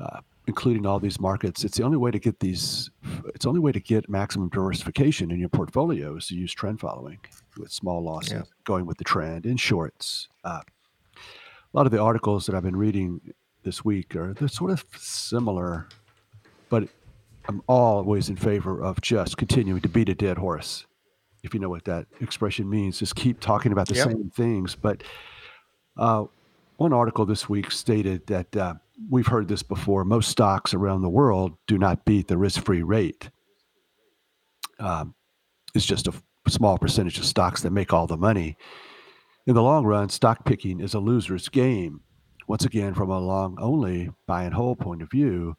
[0.00, 1.62] uh, including all these markets.
[1.62, 2.88] It's the only way to get these.
[3.34, 6.80] It's the only way to get maximum diversification in your portfolio is to use trend
[6.80, 7.18] following
[7.58, 8.42] with small losses, yeah.
[8.64, 10.28] going with the trend in shorts.
[10.44, 10.62] Uh,
[11.72, 13.20] a lot of the articles that I've been reading
[13.62, 15.86] this week are they're sort of similar,
[16.68, 16.88] but
[17.48, 20.86] I'm always in favor of just continuing to beat a dead horse.
[21.42, 24.08] If you know what that expression means, just keep talking about the yep.
[24.08, 24.74] same things.
[24.74, 25.02] But
[25.96, 26.24] uh,
[26.76, 28.74] one article this week stated that uh,
[29.08, 30.04] we've heard this before.
[30.04, 33.30] Most stocks around the world do not beat the risk-free rate.
[34.78, 35.14] Um,
[35.74, 36.12] it's just a
[36.46, 38.56] small percentage of stocks that make all the money.
[39.46, 42.02] In the long run, stock picking is a loser's game
[42.50, 45.56] once again from a long only buy and hold point of view.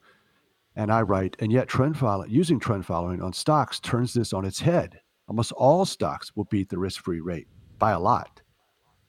[0.75, 4.43] And I write, and yet trend follow, using trend following on stocks turns this on
[4.43, 4.99] its head.
[5.30, 7.47] Almost all stocks will beat the risk free rate
[7.80, 8.41] by a lot.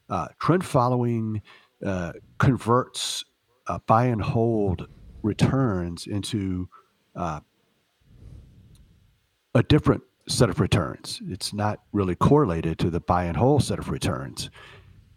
[0.09, 1.43] Uh, trend following
[1.85, 3.25] uh, converts
[3.67, 4.87] uh, buy and hold
[5.25, 6.69] returns into
[7.17, 7.41] uh,
[9.57, 11.21] a different set of returns.
[11.27, 14.51] It's not really correlated to the buy and hold set of returns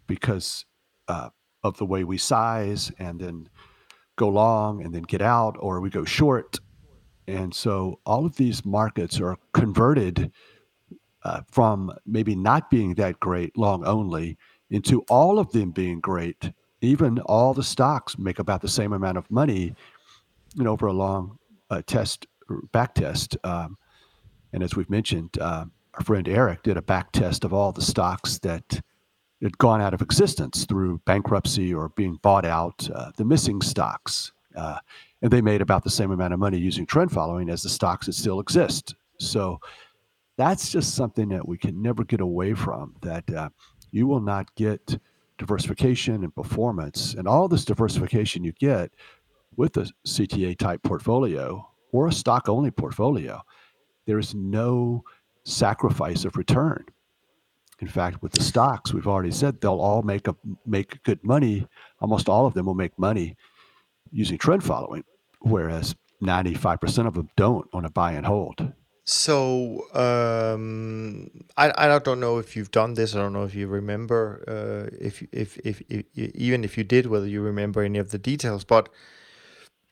[0.08, 0.64] because
[1.06, 1.28] uh,
[1.66, 3.48] of the way we size and then
[4.16, 6.58] go long and then get out, or we go short.
[7.28, 10.32] And so all of these markets are converted
[11.22, 14.38] uh, from maybe not being that great long only
[14.70, 16.52] into all of them being great.
[16.80, 19.74] Even all the stocks make about the same amount of money,
[20.54, 21.38] you know, over a long
[21.70, 22.26] uh, test,
[22.72, 23.36] back test.
[23.44, 23.76] Um,
[24.52, 27.82] and as we've mentioned, uh, our friend Eric did a back test of all the
[27.82, 28.80] stocks that
[29.42, 34.32] had gone out of existence through bankruptcy or being bought out, uh, the missing stocks.
[34.54, 34.78] Uh,
[35.22, 38.06] and they made about the same amount of money using trend following as the stocks
[38.06, 38.94] that still exist.
[39.18, 39.60] So
[40.36, 42.94] that's just something that we can never get away from.
[43.02, 43.48] That uh,
[43.90, 44.98] you will not get
[45.38, 48.90] diversification and performance and all this diversification you get
[49.56, 53.42] with a CTA type portfolio or a stock only portfolio.
[54.06, 55.04] There is no
[55.44, 56.84] sacrifice of return.
[57.80, 61.66] In fact, with the stocks, we've already said they'll all make a make good money.
[62.00, 63.36] Almost all of them will make money
[64.10, 65.04] using trend following,
[65.40, 68.72] whereas 95% of them don't on a buy and hold.
[69.04, 73.14] So um, I I don't know if you've done this.
[73.14, 77.06] I don't know if you remember uh, if, if, if if even if you did,
[77.06, 78.64] whether you remember any of the details.
[78.64, 78.88] But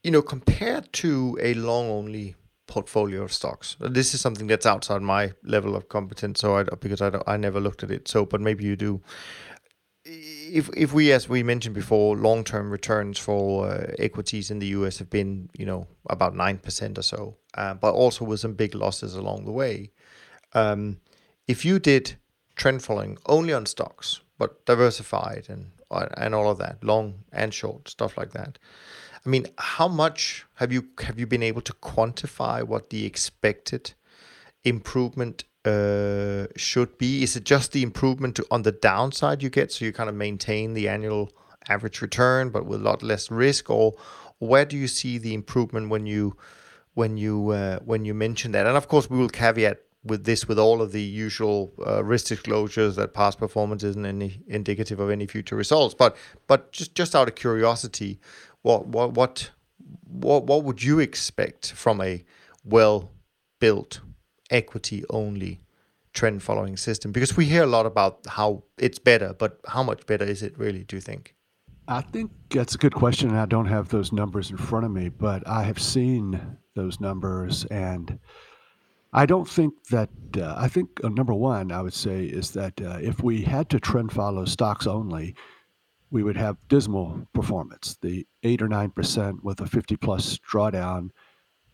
[0.02, 2.34] you know, compared to a long only
[2.66, 6.40] portfolio of stocks, this is something that's outside my level of competence.
[6.40, 8.08] So I because I I never looked at it.
[8.08, 9.02] So, but maybe you do
[10.06, 14.66] if if we, as we mentioned before, long term returns for uh, equities in the
[14.68, 18.54] US have been, you know, about nine percent or so, uh, but also with some
[18.54, 19.90] big losses along the way.
[20.52, 20.98] Um,
[21.48, 22.16] if you did
[22.54, 25.70] trend following only on stocks, but diversified and
[26.16, 28.58] and all of that, long and short stuff like that.
[29.26, 33.94] I mean, how much have you have you been able to quantify what the expected
[34.64, 37.22] improvement uh, should be?
[37.22, 40.14] Is it just the improvement to, on the downside you get, so you kind of
[40.14, 41.32] maintain the annual
[41.68, 43.94] average return, but with a lot less risk, or
[44.38, 46.36] where do you see the improvement when you
[46.92, 48.66] when you uh, when you mention that?
[48.66, 52.26] And of course, we will caveat with this with all of the usual uh, risk
[52.26, 55.94] disclosures that past performance isn't any indicative of any future results.
[55.94, 58.20] But but just just out of curiosity,
[58.64, 59.50] what what what
[60.08, 62.24] what what would you expect from a
[62.64, 63.12] well
[63.60, 64.00] built
[64.50, 65.60] equity only
[66.14, 67.12] trend following system?
[67.12, 70.58] Because we hear a lot about how it's better, but how much better is it
[70.58, 71.34] really, do you think?
[71.86, 73.28] I think that's a good question.
[73.30, 77.00] And I don't have those numbers in front of me, but I have seen those
[77.00, 77.66] numbers.
[77.66, 78.18] And
[79.12, 82.80] I don't think that, uh, I think uh, number one, I would say, is that
[82.80, 85.34] uh, if we had to trend follow stocks only,
[86.14, 87.98] we would have dismal performance.
[88.00, 91.10] The eight or 9% with a 50 plus drawdown,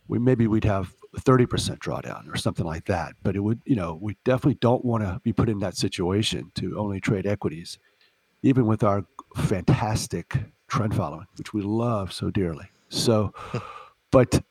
[0.07, 3.13] we maybe we'd have 30% drawdown or something like that.
[3.21, 6.51] But it would, you know, we definitely don't want to be put in that situation
[6.55, 7.77] to only trade equities,
[8.41, 10.35] even with our fantastic
[10.67, 12.65] trend following, which we love so dearly.
[12.89, 13.35] So,
[14.11, 14.41] but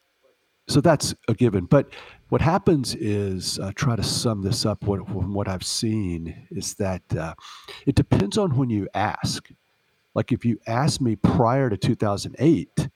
[0.69, 1.65] so that's a given.
[1.65, 1.93] But
[2.29, 6.75] what happens is, uh, try to sum this up what, from what I've seen, is
[6.75, 7.35] that uh,
[7.87, 9.51] it depends on when you ask.
[10.15, 12.89] Like if you asked me prior to 2008,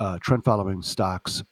[0.00, 1.42] uh, trend following stocks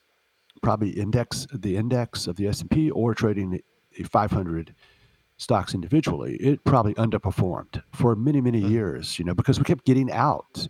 [0.61, 3.63] probably index the index of the S&P or trading the
[4.03, 4.75] 500
[5.37, 8.71] stocks individually, it probably underperformed for many, many mm-hmm.
[8.71, 10.67] years, you know, because we kept getting out.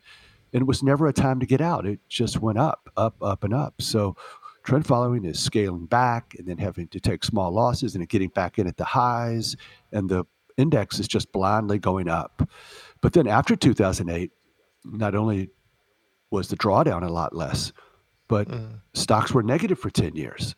[0.54, 1.86] And it was never a time to get out.
[1.86, 3.82] It just went up, up, up, and up.
[3.82, 4.15] So
[4.63, 8.60] trend following is scaling back and then having to take small losses and getting back
[8.60, 9.56] in at the highs.
[9.91, 10.25] And the
[10.58, 12.47] index is just blindly going up.
[13.01, 14.31] But then after 2008,
[14.85, 15.49] not only
[16.29, 17.71] was the drawdown a lot less,
[18.27, 18.79] but mm.
[18.93, 20.55] stocks were negative for 10 years.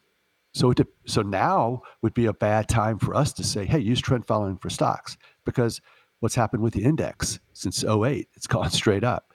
[0.53, 3.99] So, it, so now would be a bad time for us to say, hey, use
[3.99, 5.81] trend following for stocks because
[6.19, 9.33] what's happened with the index since 08, it's gone straight up.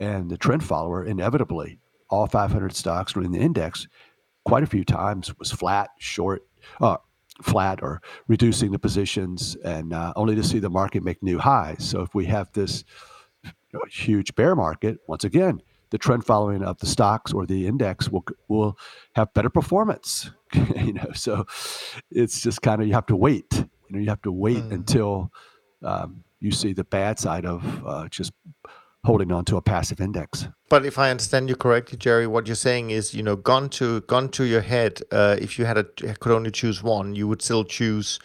[0.00, 1.78] And the trend follower, inevitably,
[2.10, 3.86] all 500 stocks were in the index
[4.48, 6.42] quite a few times was flat, short,
[6.80, 6.96] uh,
[7.42, 11.88] flat, or reducing the positions, and uh, only to see the market make new highs.
[11.88, 12.84] So if we have this
[13.44, 17.66] you know, huge bear market, once again, the trend following of the stocks or the
[17.66, 18.78] index will will
[19.14, 20.30] have better performance.
[20.76, 21.46] you know, so
[22.10, 23.46] it's just kind of you have to wait.
[23.52, 24.72] You know, you have to wait mm.
[24.72, 25.32] until
[25.82, 28.32] um, you see the bad side of uh, just
[29.04, 30.48] holding on to a passive index.
[30.68, 34.00] But if I understand you correctly, Jerry, what you're saying is, you know, gone to
[34.02, 35.00] gone to your head.
[35.10, 38.18] Uh, if you had a could only choose one, you would still choose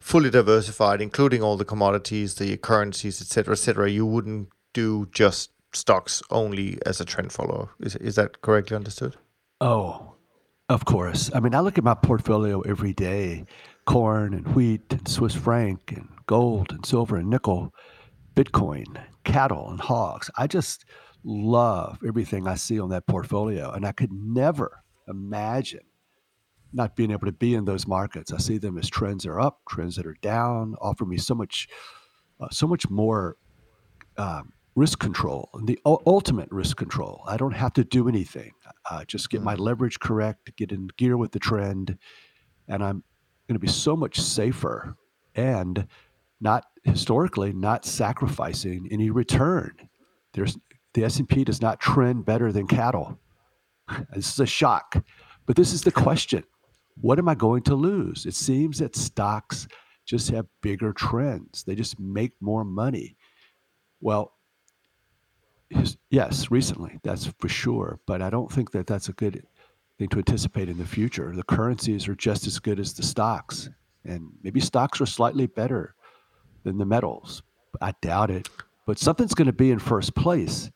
[0.00, 3.90] fully diversified, including all the commodities, the currencies, etc., etc.
[3.90, 7.70] You wouldn't do just stocks only as a trend follower.
[7.80, 9.16] Is, is that correctly understood?
[9.60, 10.14] Oh,
[10.68, 11.30] of course.
[11.34, 13.46] I mean, I look at my portfolio every day
[13.86, 17.72] corn and wheat and Swiss franc and gold and silver and nickel,
[18.36, 18.84] Bitcoin,
[19.24, 20.30] cattle and hogs.
[20.36, 20.84] I just
[21.24, 23.70] love everything I see on that portfolio.
[23.72, 25.80] And I could never imagine
[26.72, 28.32] not being able to be in those markets.
[28.32, 31.68] I see them as trends are up, trends that are down, offer me so much,
[32.38, 33.36] uh, so much more
[34.18, 37.22] um, risk control, the ultimate risk control.
[37.26, 38.52] I don't have to do anything.
[38.90, 39.60] Uh, just get my mm.
[39.60, 41.96] leverage correct, get in gear with the trend,
[42.68, 43.02] and I'm
[43.48, 44.94] going to be so much safer
[45.34, 45.86] and
[46.40, 49.72] not historically not sacrificing any return.
[50.32, 50.56] There's
[50.94, 53.18] the S&P does not trend better than cattle.
[54.12, 55.04] This is a shock,
[55.46, 56.42] but this is the question.
[57.00, 58.26] What am I going to lose?
[58.26, 59.68] It seems that stocks
[60.06, 61.62] just have bigger trends.
[61.62, 63.16] They just make more money.
[64.00, 64.32] Well,
[66.10, 68.00] yes, recently, that's for sure.
[68.06, 69.46] But I don't think that that's a good
[69.98, 71.32] thing to anticipate in the future.
[71.34, 73.68] The currencies are just as good as the stocks,
[74.04, 75.94] and maybe stocks are slightly better
[76.66, 77.42] than the metals.
[77.80, 78.48] I doubt it.
[78.86, 80.70] But something's going to be in first place.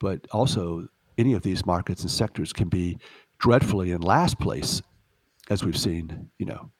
[0.00, 0.88] But also,
[1.18, 2.98] any of these markets and sectors can be
[3.38, 4.82] dreadfully in last place,
[5.50, 6.70] as we've seen, you know.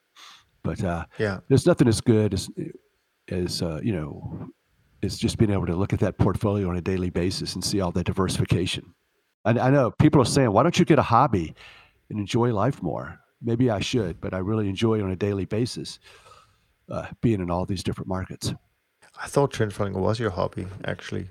[0.63, 2.49] But uh, yeah, there's nothing as good as,
[3.29, 4.49] as uh, you know,
[5.01, 7.81] is just being able to look at that portfolio on a daily basis and see
[7.81, 8.93] all that diversification.
[9.45, 11.53] And I know people are saying, why don't you get a hobby
[12.09, 13.19] and enjoy life more?
[13.41, 15.99] Maybe I should, but I really enjoy on a daily basis
[16.89, 18.53] uh, being in all these different markets.
[19.21, 21.27] I thought trend following was your hobby, actually.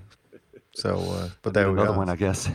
[0.75, 2.49] So, uh, but there we another one, I guess.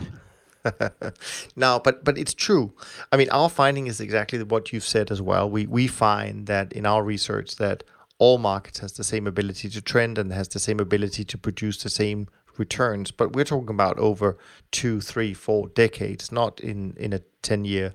[1.55, 2.73] no, but but it's true.
[3.11, 5.49] I mean, our finding is exactly what you've said as well.
[5.49, 7.83] We we find that in our research that
[8.19, 11.81] all markets has the same ability to trend and has the same ability to produce
[11.81, 12.27] the same
[12.57, 13.09] returns.
[13.09, 14.37] But we're talking about over
[14.71, 17.93] two, three, four decades, not in in a ten year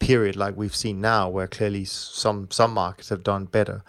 [0.00, 3.82] period like we've seen now, where clearly some some markets have done better.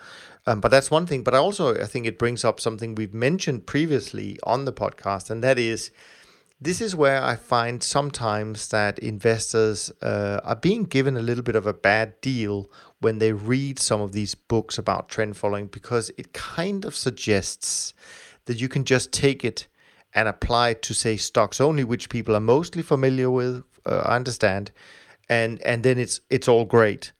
[0.47, 1.23] Um, but that's one thing.
[1.23, 5.29] But I also I think it brings up something we've mentioned previously on the podcast,
[5.29, 5.91] and that is
[6.59, 11.55] this is where I find sometimes that investors uh, are being given a little bit
[11.55, 12.69] of a bad deal
[12.99, 17.95] when they read some of these books about trend following because it kind of suggests
[18.45, 19.67] that you can just take it
[20.13, 24.71] and apply it to say stocks only, which people are mostly familiar with, uh, understand,
[25.29, 27.11] and and then it's it's all great.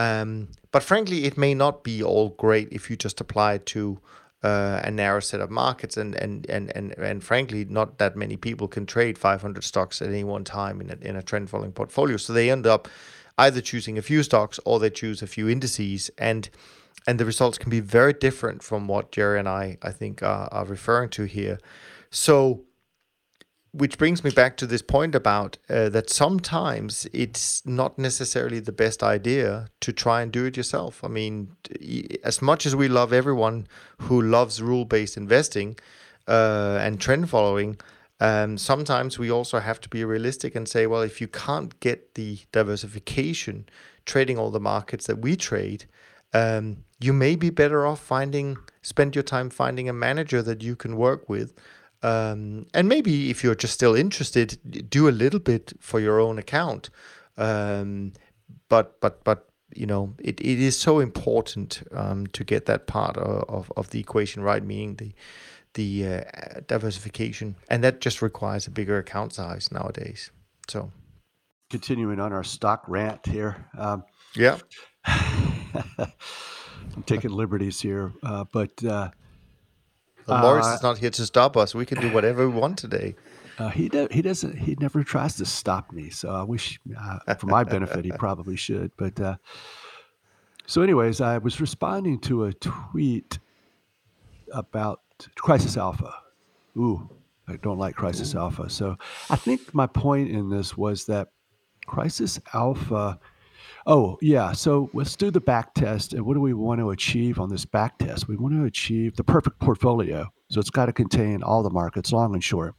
[0.00, 4.00] Um, but frankly, it may not be all great if you just apply it to
[4.42, 8.36] uh, a narrow set of markets, and, and and and and frankly, not that many
[8.38, 11.72] people can trade 500 stocks at any one time in a, in a trend following
[11.72, 12.16] portfolio.
[12.16, 12.88] So they end up
[13.36, 16.48] either choosing a few stocks or they choose a few indices, and
[17.06, 20.48] and the results can be very different from what Jerry and I I think are,
[20.50, 21.58] are referring to here.
[22.10, 22.64] So
[23.72, 28.72] which brings me back to this point about uh, that sometimes it's not necessarily the
[28.72, 31.04] best idea to try and do it yourself.
[31.04, 31.54] I mean,
[32.24, 33.68] as much as we love everyone
[34.02, 35.78] who loves rule based investing
[36.26, 37.78] uh, and trend following,
[38.18, 42.14] um, sometimes we also have to be realistic and say, well, if you can't get
[42.14, 43.66] the diversification
[44.04, 45.84] trading all the markets that we trade,
[46.34, 50.74] um, you may be better off finding, spend your time finding a manager that you
[50.74, 51.54] can work with
[52.02, 56.38] um, and maybe if you're just still interested, do a little bit for your own
[56.38, 56.90] account.
[57.36, 58.12] Um,
[58.68, 63.16] but but but you know it, it is so important um, to get that part
[63.16, 65.12] of, of, of, the equation right, meaning the
[65.74, 70.30] the uh, diversification, and that just requires a bigger account size nowadays.
[70.68, 70.90] So,
[71.70, 73.66] continuing on our stock rant here.
[73.78, 74.58] Um, yeah,
[75.06, 79.10] I'm taking liberties here, uh, but uh,
[80.38, 81.74] Moritz uh, is not here to stop us.
[81.74, 83.16] We can do whatever we want today.
[83.58, 84.56] Uh, he do, he doesn't.
[84.56, 86.10] He never tries to stop me.
[86.10, 88.90] So I wish, uh, for my benefit, he probably should.
[88.96, 89.36] But uh,
[90.66, 93.38] so, anyways, I was responding to a tweet
[94.52, 95.00] about
[95.36, 96.14] Crisis Alpha.
[96.76, 97.10] Ooh,
[97.48, 98.38] I don't like Crisis Ooh.
[98.38, 98.70] Alpha.
[98.70, 98.96] So
[99.28, 101.28] I think my point in this was that
[101.86, 103.18] Crisis Alpha
[103.86, 104.52] Oh, yeah.
[104.52, 106.12] So let's do the back test.
[106.12, 108.28] And what do we want to achieve on this back test?
[108.28, 110.26] We want to achieve the perfect portfolio.
[110.50, 112.74] So it's got to contain all the markets, long and short.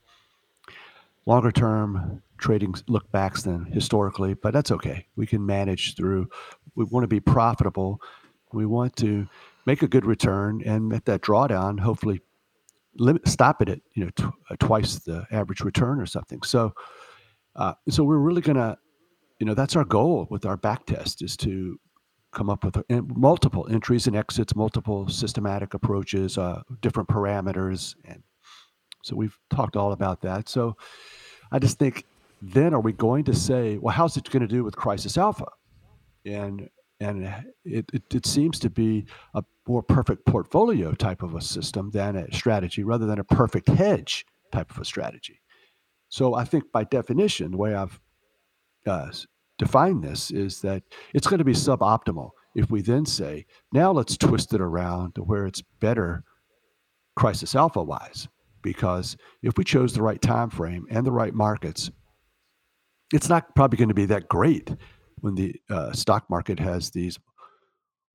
[1.25, 5.05] Longer term trading look backs than historically, but that's okay.
[5.15, 6.27] We can manage through.
[6.75, 8.01] We want to be profitable.
[8.51, 9.27] We want to
[9.65, 12.21] make a good return and at that drawdown, hopefully
[12.95, 16.41] limit, stop it at you know tw- uh, twice the average return or something.
[16.41, 16.73] So,
[17.55, 18.77] uh, so we're really going to
[19.41, 21.79] you know that's our goal with our back test is to
[22.31, 22.77] come up with
[23.17, 28.21] multiple entries and exits multiple systematic approaches uh, different parameters and
[29.03, 30.47] so we've talked all about that.
[30.47, 30.77] So
[31.51, 32.05] i just think
[32.41, 35.47] then are we going to say well how's it going to do with crisis alpha?
[36.23, 36.69] And
[36.99, 37.25] and
[37.65, 42.15] it, it, it, seems to be a more perfect portfolio type of a system than
[42.15, 45.41] a strategy rather than a perfect hedge type of a strategy.
[46.09, 47.99] So i think by definition the way i've
[48.85, 49.11] uh,
[49.61, 50.81] define this is that
[51.13, 55.21] it's going to be suboptimal if we then say, now let's twist it around to
[55.21, 56.23] where it's better
[57.15, 58.27] crisis alpha wise.
[58.63, 61.91] Because if we chose the right time frame and the right markets,
[63.13, 64.69] it's not probably going to be that great
[65.19, 67.19] when the uh, stock market has these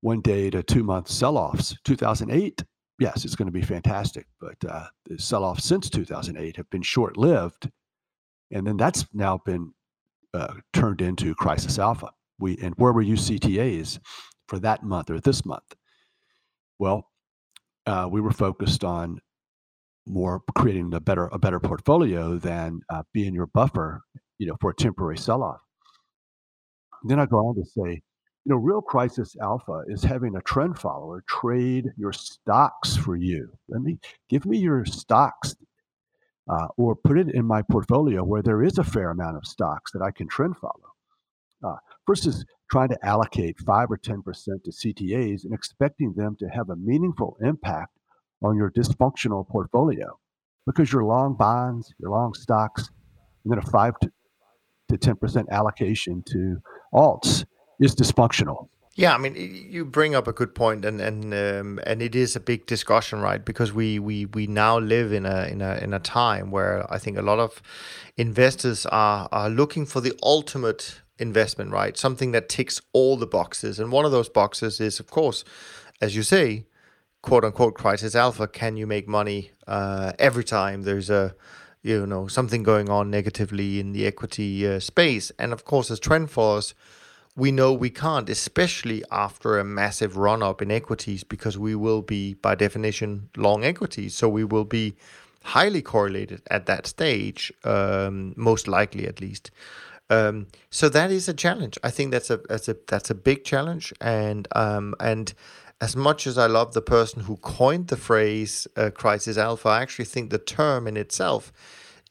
[0.00, 1.76] one day to two month sell offs.
[1.84, 2.64] 2008,
[2.98, 6.82] yes, it's going to be fantastic, but uh, the sell offs since 2008 have been
[6.82, 7.70] short lived.
[8.52, 9.72] And then that's now been
[10.36, 12.10] uh, turned into Crisis Alpha.
[12.38, 13.98] we and where were you CTAs
[14.48, 15.74] for that month or this month?
[16.78, 17.08] Well,
[17.86, 19.20] uh, we were focused on
[20.06, 24.02] more creating a better a better portfolio than uh, being your buffer,
[24.38, 25.60] you know, for a temporary sell-off.
[27.04, 28.02] Then I go on to say,
[28.44, 33.48] you know, real crisis alpha is having a trend follower trade your stocks for you.
[33.68, 35.56] Let me give me your stocks,
[36.48, 39.92] uh, or put it in my portfolio where there is a fair amount of stocks
[39.92, 40.92] that I can trend follow.
[41.64, 41.76] Uh,
[42.06, 46.68] versus trying to allocate five or ten percent to CTAs and expecting them to have
[46.68, 47.92] a meaningful impact
[48.42, 50.18] on your dysfunctional portfolio
[50.66, 52.90] because you're long bonds, you're long stocks,
[53.44, 53.94] and then a 5
[54.90, 56.58] to 10% allocation to
[56.92, 57.44] alts
[57.80, 58.68] is dysfunctional.
[58.98, 62.34] Yeah, I mean, you bring up a good point, and and um, and it is
[62.34, 63.44] a big discussion, right?
[63.44, 66.96] Because we we we now live in a in a in a time where I
[66.96, 67.60] think a lot of
[68.16, 71.94] investors are are looking for the ultimate investment, right?
[71.94, 75.44] Something that ticks all the boxes, and one of those boxes is, of course,
[76.00, 76.64] as you say,
[77.20, 81.34] quote unquote crisis alpha can you make money uh, every time there's a
[81.82, 86.00] you know something going on negatively in the equity uh, space and of course as
[86.00, 86.74] trend followers
[87.36, 92.02] we know we can't especially after a massive run up in equities because we will
[92.02, 94.14] be by definition long equities.
[94.14, 94.96] So we will be
[95.44, 99.50] highly correlated at that stage um, most likely at least.
[100.08, 101.78] Um, so that is a challenge.
[101.84, 103.92] I think that's a that's a that's a big challenge.
[104.00, 105.34] And um, and
[105.80, 109.82] as much as I love the person who coined the phrase uh, crisis alpha, I
[109.82, 111.52] actually think the term in itself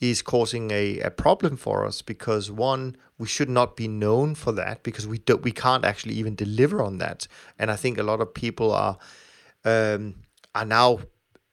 [0.02, 4.52] is causing a, a problem for us because one, we should not be known for
[4.52, 7.28] that because we don't we can't actually even deliver on that.
[7.58, 8.98] And I think a lot of people are
[9.64, 10.16] um,
[10.54, 11.00] are now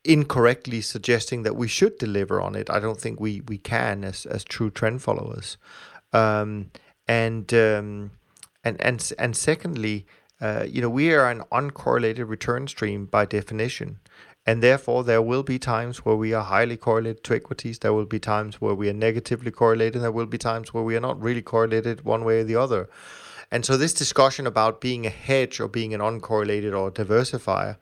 [0.05, 2.69] incorrectly suggesting that we should deliver on it.
[2.69, 5.57] I don't think we we can as as true trend followers.
[6.13, 6.71] Um,
[7.07, 8.11] and um,
[8.65, 10.07] and and and secondly,
[10.41, 13.99] uh, you know, we are an uncorrelated return stream by definition.
[14.45, 17.79] And therefore, there will be times where we are highly correlated to equities.
[17.79, 20.03] There will be times where we are negatively correlated.
[20.03, 22.91] There will be times where we are not really correlated one way or the other.
[23.53, 27.77] And so, this discussion about being a hedge or being an uncorrelated or diversifier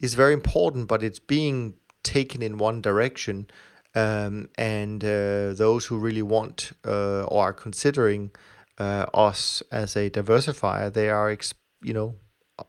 [0.00, 1.74] is very important, but it's being
[2.04, 3.48] taken in one direction.
[3.94, 8.30] Um, and uh, those who really want uh, or are considering
[8.78, 12.14] uh, us as a diversifier, they are ex- you know,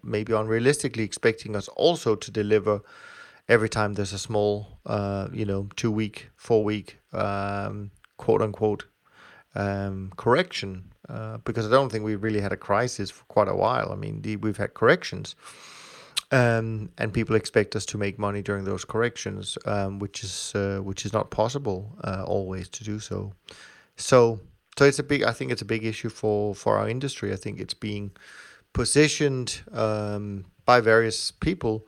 [0.04, 2.82] maybe unrealistically expecting us also to deliver
[3.50, 8.86] every time there's a small, uh, you know, two week, four week, um, quote unquote,
[9.56, 10.94] um, correction.
[11.10, 13.92] Uh, because I don't think we really had a crisis for quite a while.
[13.92, 15.36] I mean, we've had corrections.
[16.32, 20.78] Um, and people expect us to make money during those corrections, um, which is uh,
[20.84, 23.34] which is not possible uh, always to do so.
[23.98, 24.40] So
[24.78, 25.24] so it's a big.
[25.24, 27.34] I think it's a big issue for for our industry.
[27.34, 28.12] I think it's being
[28.74, 31.88] positioned um, by various people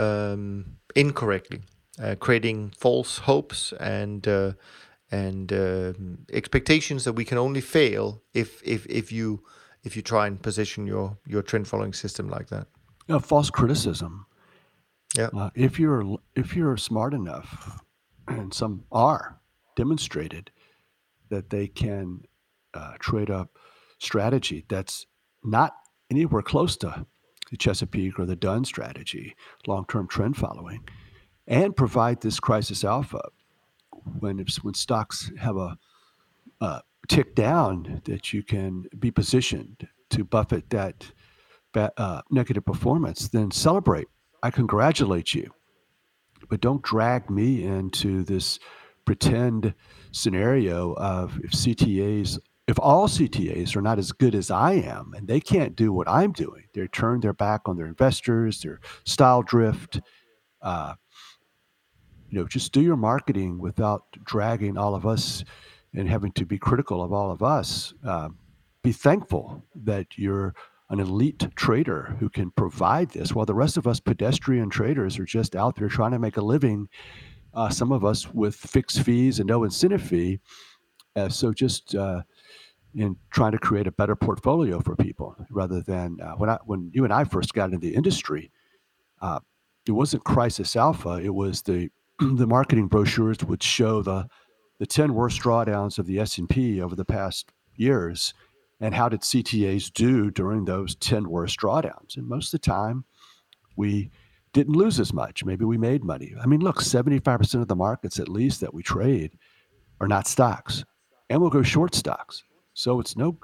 [0.00, 1.60] um, incorrectly,
[2.02, 4.52] uh, creating false hopes and uh,
[5.10, 5.92] and uh,
[6.32, 9.42] expectations that we can only fail if if if you
[9.82, 12.66] if you try and position your your trend following system like that.
[13.08, 14.26] A false criticism.
[15.16, 15.28] Yeah.
[15.36, 17.80] Uh, if you're if you're smart enough,
[18.28, 19.40] and some are
[19.76, 20.50] demonstrated
[21.28, 22.22] that they can
[22.74, 23.58] uh, trade up
[23.98, 25.06] strategy that's
[25.44, 25.74] not
[26.10, 27.06] anywhere close to
[27.50, 29.34] the Chesapeake or the Dunn strategy,
[29.66, 30.88] long term trend following,
[31.46, 33.22] and provide this crisis alpha
[34.18, 35.78] when when stocks have a
[36.60, 41.12] uh, tick down that you can be positioned to buffet that
[41.74, 44.08] uh, negative performance, then celebrate.
[44.42, 45.52] I congratulate you,
[46.48, 48.58] but don't drag me into this
[49.04, 49.74] pretend
[50.12, 52.38] scenario of if CTAs
[52.68, 56.08] if all CTAs are not as good as I am and they can't do what
[56.08, 60.00] I'm doing, they turn their back on their investors, their style drift.
[60.62, 60.94] Uh,
[62.28, 65.44] you know, just do your marketing without dragging all of us
[65.94, 67.92] and having to be critical of all of us.
[68.06, 68.28] Uh,
[68.82, 70.54] be thankful that you're
[70.90, 75.24] an elite trader who can provide this, while the rest of us pedestrian traders are
[75.24, 76.88] just out there trying to make a living.
[77.52, 80.38] Uh, some of us with fixed fees and no incentive fee.
[81.16, 82.22] Uh, so just uh,
[82.94, 86.90] in trying to create a better portfolio for people rather than uh, when I when
[86.92, 88.50] you and I first got into the industry,
[89.20, 89.40] uh,
[89.86, 91.20] it wasn't crisis alpha.
[91.22, 94.26] It was the the marketing brochures would show the
[94.78, 98.34] the ten worst drawdowns of the S and P over the past years,
[98.80, 102.16] and how did CTAs do during those ten worst drawdowns?
[102.16, 103.04] And most of the time,
[103.76, 104.10] we
[104.52, 105.44] didn't lose as much.
[105.44, 106.34] Maybe we made money.
[106.42, 109.38] I mean, look, seventy five percent of the markets at least that we trade
[110.00, 110.84] are not stocks,
[111.28, 112.42] and we'll go short stocks
[112.74, 113.38] so it's no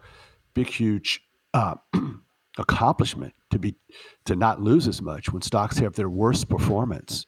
[0.55, 1.21] big, huge
[1.55, 1.75] uh,
[2.59, 3.77] accomplishment to be
[4.25, 7.27] to not lose as much when stocks have their worst performance.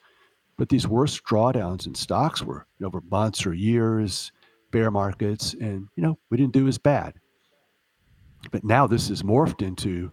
[0.57, 4.33] But these worst drawdowns in stocks were over months or years,
[4.73, 7.15] bear markets, and you know we didn't do as bad.
[8.51, 10.11] But now this is morphed into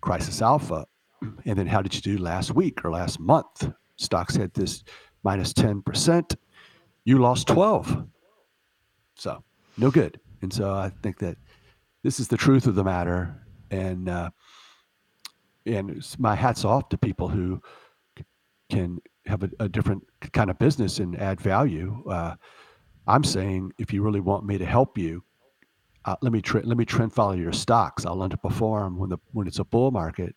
[0.00, 0.86] crisis alpha,
[1.44, 3.70] and then how did you do last week or last month?
[3.96, 4.84] Stocks had this
[5.22, 6.36] minus ten percent.
[7.04, 8.04] You lost twelve,
[9.14, 9.42] so
[9.78, 10.20] no good.
[10.42, 11.36] And so I think that
[12.02, 13.34] this is the truth of the matter,
[13.70, 14.30] and uh,
[15.64, 17.60] and my hats off to people who
[18.70, 22.02] can have a, a different kind of business and add value.
[22.08, 22.34] Uh,
[23.06, 25.22] I'm saying if you really want me to help you,
[26.04, 28.06] uh, let me tra- let me trend follow your stocks.
[28.06, 30.36] I'll underperform when the when it's a bull market,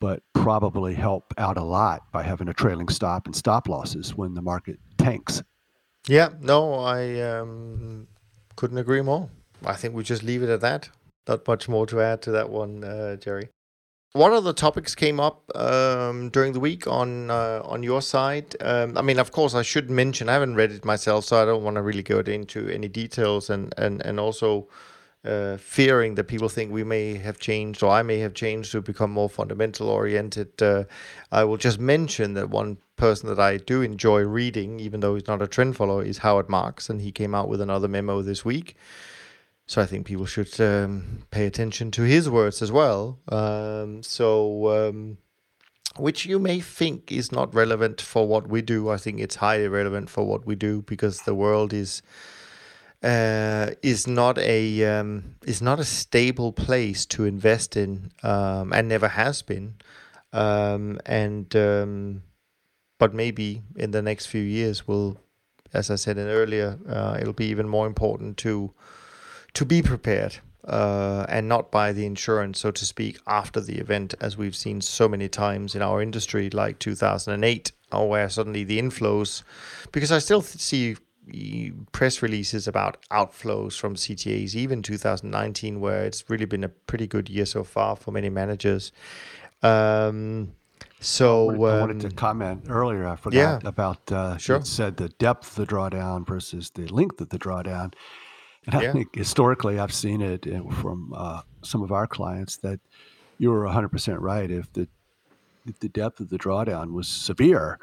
[0.00, 4.34] but probably help out a lot by having a trailing stop and stop losses when
[4.34, 5.42] the market tanks.
[6.06, 8.06] Yeah, no, I um,
[8.60, 9.30] couldn't agree more.
[9.64, 10.90] I think we just leave it at that.
[11.26, 13.48] Not much more to add to that one, uh, Jerry.
[14.12, 18.56] What other topics came up um, during the week on uh, on your side?
[18.60, 21.46] Um, I mean, of course, I should mention I haven't read it myself, so I
[21.46, 24.68] don't want to really go into any details, and and and also
[25.24, 28.80] uh, fearing that people think we may have changed or I may have changed to
[28.80, 30.62] become more fundamental oriented.
[30.62, 30.84] Uh,
[31.30, 35.26] I will just mention that one person that I do enjoy reading, even though he's
[35.26, 38.44] not a trend follower, is Howard Marks, and he came out with another memo this
[38.44, 38.76] week.
[39.66, 43.20] So I think people should um, pay attention to his words as well.
[43.28, 45.18] Um, so, um,
[45.96, 49.68] which you may think is not relevant for what we do, I think it's highly
[49.68, 52.02] relevant for what we do because the world is
[53.02, 58.88] uh, is not a um, is not a stable place to invest in, um, and
[58.88, 59.74] never has been.
[60.32, 61.48] Um, and
[62.98, 65.18] but maybe in the next few years, will,
[65.72, 68.72] as I said earlier, uh, it'll be even more important to
[69.54, 74.14] to be prepared uh, and not buy the insurance, so to speak, after the event,
[74.20, 78.80] as we've seen so many times in our industry, like 2008, or where suddenly the
[78.80, 79.42] inflows,
[79.90, 80.96] because I still see
[81.92, 87.28] press releases about outflows from CTAs, even 2019, where it's really been a pretty good
[87.28, 88.92] year so far for many managers.
[89.62, 90.52] Um,
[91.00, 93.08] so I wanted, I wanted, to um, comment earlier.
[93.08, 94.62] I forgot yeah, about uh, sure.
[94.64, 97.94] said the depth of the drawdown versus the length of the drawdown.
[98.66, 102.78] And I think historically, I've seen it uh, from uh, some of our clients that
[103.38, 104.50] you were 100% right.
[104.50, 104.86] If the
[105.66, 107.78] if the depth of the drawdown was severe,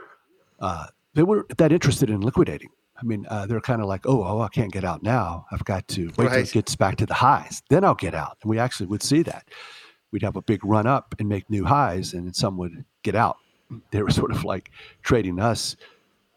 [0.60, 2.70] uh, they were that interested in liquidating.
[3.00, 5.46] I mean, uh, they're kind of like, oh, oh, I can't get out now.
[5.52, 6.32] I've got to wait right.
[6.32, 7.62] till it gets back to the highs.
[7.70, 8.38] Then I'll get out.
[8.42, 9.48] And we actually would see that.
[10.12, 13.16] We'd have a big run up and make new highs, and then some would get
[13.16, 13.38] out.
[13.92, 14.72] They were sort of like
[15.04, 15.76] trading us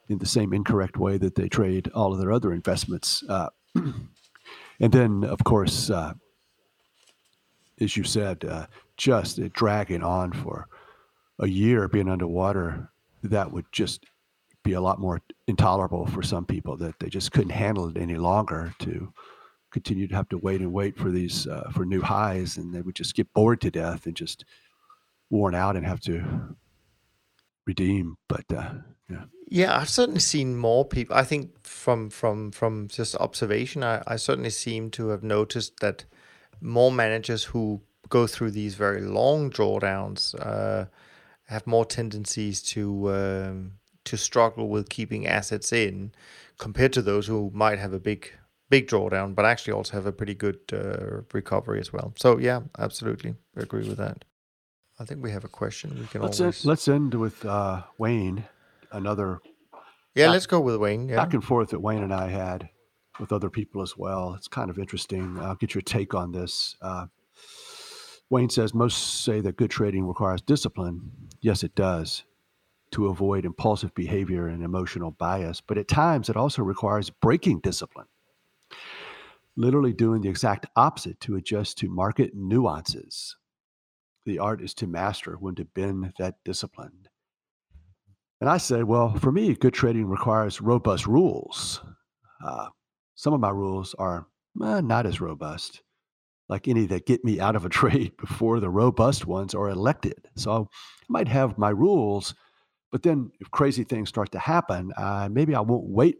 [0.08, 3.22] in the same incorrect way that they trade all of their other investments.
[3.28, 6.14] Uh, and then, of course, uh,
[7.80, 10.68] as you said, uh, just dragging on for
[11.38, 12.90] a year being underwater,
[13.22, 14.04] that would just
[14.62, 18.16] be a lot more intolerable for some people that they just couldn't handle it any
[18.16, 19.12] longer to
[19.70, 22.80] continue to have to wait and wait for these uh, for new highs and they
[22.80, 24.44] would just get bored to death and just
[25.30, 26.22] worn out and have to
[27.66, 28.72] redeem but uh,
[29.08, 31.16] yeah yeah, I've certainly seen more people.
[31.16, 36.04] I think from from from just observation, I, I certainly seem to have noticed that
[36.60, 40.86] more managers who go through these very long drawdowns uh,
[41.46, 43.72] have more tendencies to um,
[44.04, 46.12] to struggle with keeping assets in
[46.58, 48.32] compared to those who might have a big
[48.68, 52.14] big drawdown, but actually also have a pretty good uh, recovery as well.
[52.16, 54.24] So yeah, absolutely agree with that.
[54.98, 55.98] I think we have a question.
[55.98, 58.44] We can let's always end, let's end with uh, Wayne
[58.92, 59.40] another.
[60.14, 61.08] Yeah, back, let's go with Wayne.
[61.08, 61.16] Yeah.
[61.16, 62.68] Back and forth that Wayne and I had
[63.18, 64.34] with other people as well.
[64.34, 65.38] It's kind of interesting.
[65.38, 66.76] I'll get your take on this.
[66.80, 67.06] Uh,
[68.28, 71.10] Wayne says most say that good trading requires discipline.
[71.40, 72.24] Yes, it does
[72.92, 78.06] to avoid impulsive behavior and emotional bias, but at times it also requires breaking discipline.
[79.56, 83.36] Literally doing the exact opposite to adjust to market nuances.
[84.26, 87.08] The art is to master when to bend that discipline.
[88.40, 91.82] And I said, well, for me, good trading requires robust rules.
[92.44, 92.68] Uh,
[93.14, 94.26] some of my rules are
[94.64, 95.82] eh, not as robust,
[96.48, 100.28] like any that get me out of a trade before the robust ones are elected.
[100.36, 100.66] So I
[101.08, 102.34] might have my rules,
[102.90, 106.18] but then if crazy things start to happen, uh, maybe I won't wait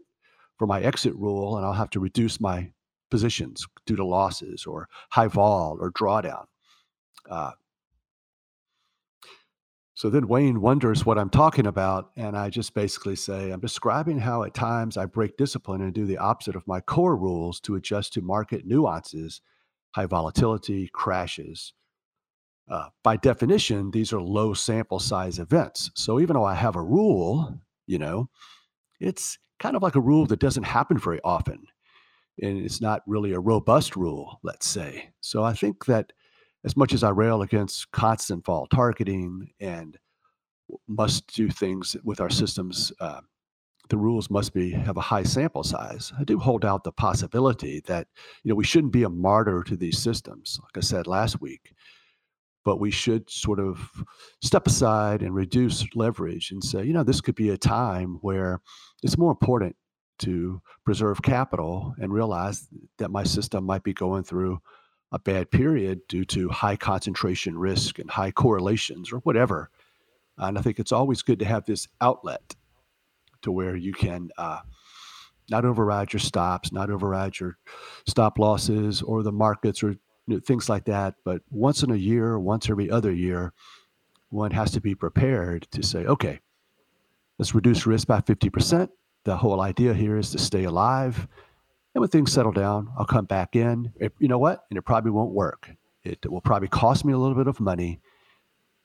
[0.57, 2.71] for my exit rule and I'll have to reduce my
[3.09, 6.45] positions due to losses or high vol or drawdown.
[7.29, 7.51] Uh,
[9.93, 12.11] so then Wayne wonders what I'm talking about.
[12.15, 16.05] And I just basically say, I'm describing how at times I break discipline and do
[16.05, 19.41] the opposite of my core rules to adjust to market nuances,
[19.91, 21.73] high volatility, crashes,
[22.69, 25.91] uh, by definition, these are low sample size events.
[25.95, 28.29] So even though I have a rule, you know,
[28.99, 31.63] it's kind of like a rule that doesn't happen very often.
[32.41, 35.09] And it's not really a robust rule, let's say.
[35.21, 36.13] So I think that
[36.63, 39.97] as much as I rail against constant vol targeting and
[40.87, 43.21] must do things with our systems, uh,
[43.89, 46.13] the rules must be have a high sample size.
[46.17, 48.07] I do hold out the possibility that
[48.43, 51.73] you know we shouldn't be a martyr to these systems, like I said last week,
[52.63, 53.91] but we should sort of
[54.41, 58.61] step aside and reduce leverage and say, you know, this could be a time where
[59.03, 59.75] it's more important
[60.19, 64.61] to preserve capital and realize that my system might be going through
[65.11, 69.69] a bad period due to high concentration risk and high correlations or whatever.
[70.37, 72.55] And I think it's always good to have this outlet
[73.41, 74.59] to where you can uh,
[75.49, 77.57] not override your stops, not override your
[78.07, 79.95] stop losses or the markets or
[80.27, 81.15] you know, things like that.
[81.23, 83.53] But once in a year, once every other year,
[84.29, 86.39] one has to be prepared to say, okay,
[87.37, 88.89] let's reduce risk by 50%.
[89.23, 91.27] The whole idea here is to stay alive.
[91.93, 93.91] And when things settle down, I'll come back in.
[93.97, 94.63] It, you know what?
[94.69, 95.69] And it probably won't work.
[96.03, 97.99] It will probably cost me a little bit of money.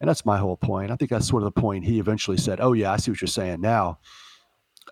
[0.00, 0.90] And that's my whole point.
[0.90, 3.20] I think that's sort of the point he eventually said, Oh, yeah, I see what
[3.20, 3.98] you're saying now.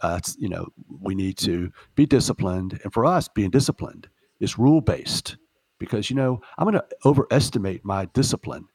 [0.01, 0.69] Uh, you know,
[1.01, 2.81] we need to be disciplined.
[2.85, 4.09] And for us, being disciplined
[4.41, 5.37] is rule based
[5.79, 8.67] because, you know, I'm going to overestimate my discipline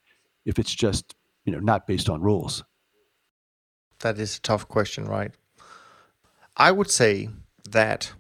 [0.45, 2.64] if it's just, you know, not based on rules.
[4.00, 5.34] That is a tough question, right?
[6.56, 7.30] I would say
[7.70, 8.14] that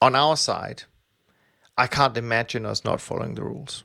[0.00, 0.84] on our side,
[1.76, 3.84] I can't imagine us not following the rules.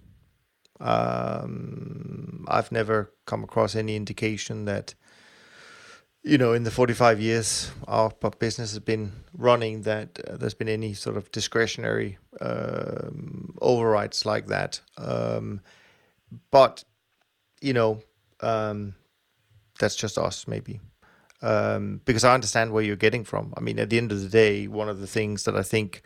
[0.79, 4.95] Um, I've never come across any indication that,
[6.23, 10.69] you know, in the 45 years our business has been running, that uh, there's been
[10.69, 14.79] any sort of discretionary um, overrides like that.
[14.97, 15.61] Um,
[16.49, 16.83] but,
[17.61, 18.01] you know,
[18.39, 18.95] um,
[19.79, 20.79] that's just us, maybe
[21.43, 23.53] um, because I understand where you're getting from.
[23.55, 26.01] I mean, at the end of the day, one of the things that I think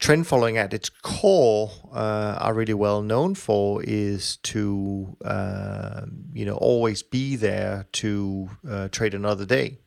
[0.00, 6.44] trend following at its core uh, are really well known for is to uh, you
[6.44, 9.78] know always be there to uh, trade another day.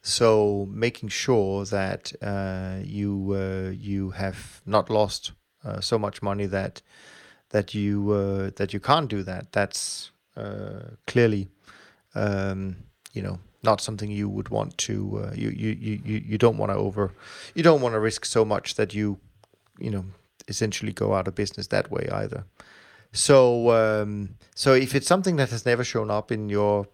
[0.00, 5.32] So making sure that uh, you uh, you have not lost
[5.64, 6.80] uh, so much money that
[7.50, 9.50] that you that you can't do that.
[9.52, 10.12] That's
[11.06, 11.48] clearly
[12.14, 12.76] um,
[13.12, 16.70] you know not something you would want to uh, you, you you you don't want
[16.70, 17.12] to over
[17.54, 19.18] you don't want to risk so much that you
[19.78, 20.04] you know
[20.48, 22.44] essentially go out of business that way either.
[23.12, 26.86] So um, so if it's something that has never shown up in your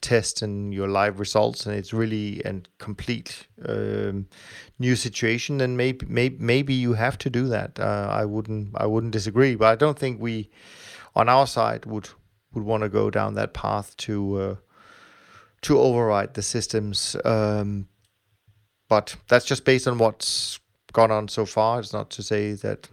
[0.00, 4.26] test and your live results and it's really a complete um,
[4.80, 7.78] new situation then maybe, maybe maybe you have to do that.
[7.78, 10.50] Uh, i wouldn't i wouldn't disagree but i don't think we
[11.14, 12.08] on our side would
[12.52, 14.54] would want to go down that path to uh,
[15.62, 17.16] to override the systems.
[17.24, 17.88] Um,
[18.88, 20.60] but that's just based on what's
[20.92, 21.80] gone on so far.
[21.80, 22.88] It's not to say that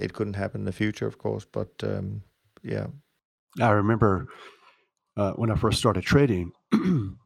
[0.00, 1.46] it couldn't happen in the future, of course.
[1.50, 2.22] But um,
[2.62, 2.86] yeah,
[3.60, 4.28] I remember
[5.16, 6.52] uh, when I first started trading,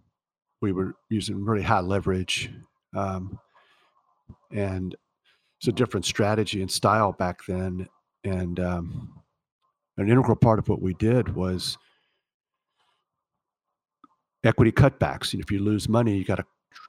[0.60, 2.50] we were using really high leverage,
[2.94, 3.38] um,
[4.52, 4.94] and
[5.58, 7.88] it's a different strategy and style back then.
[8.24, 9.22] And um,
[9.96, 11.78] an integral part of what we did was
[14.44, 15.32] equity cutbacks.
[15.32, 16.44] And if you lose money, you got to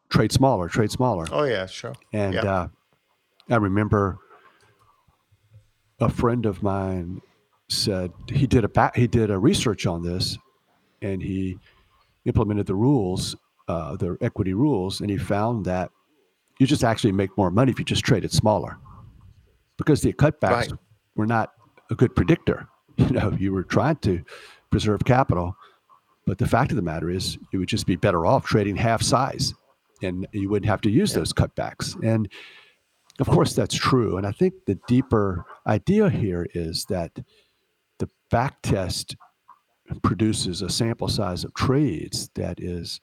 [0.10, 1.26] trade smaller, trade smaller.
[1.32, 1.94] Oh yeah, sure.
[2.14, 2.44] And yeah.
[2.44, 2.68] uh,
[3.50, 4.20] I remember
[6.00, 7.22] a friend of mine
[7.70, 10.38] said he did a back, he did a research on this,
[11.02, 11.58] and he
[12.26, 13.36] implemented the rules,
[13.68, 15.90] uh, the equity rules, and he found that
[16.60, 18.78] you just actually make more money if you just trade it smaller,
[19.78, 20.72] because the cutbacks right.
[21.16, 21.54] were not
[21.90, 22.68] a good predictor.
[22.98, 24.22] You know, you were trying to
[24.70, 25.56] preserve capital,
[26.32, 29.02] but the fact of the matter is, you would just be better off trading half
[29.02, 29.54] size
[30.02, 31.18] and you wouldn't have to use yeah.
[31.18, 32.02] those cutbacks.
[32.06, 32.32] And
[33.20, 34.16] of course, that's true.
[34.16, 37.12] And I think the deeper idea here is that
[38.00, 39.18] the back test
[40.04, 43.02] produces a sample size of trades that is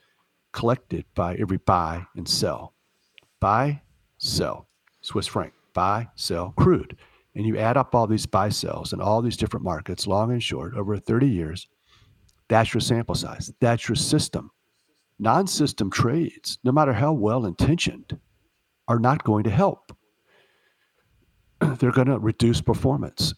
[0.54, 2.72] collected by every buy and sell.
[3.40, 3.82] Buy,
[4.16, 4.68] sell,
[5.02, 6.96] Swiss franc, buy, sell, crude.
[7.34, 10.42] And you add up all these buy sells in all these different markets, long and
[10.42, 11.68] short, over 30 years
[12.48, 13.52] that's your sample size.
[13.60, 14.50] That's your system.
[15.18, 18.18] Non system trades, no matter how well intentioned,
[18.86, 19.92] are not going to help.
[21.60, 23.34] They're going to reduce performance.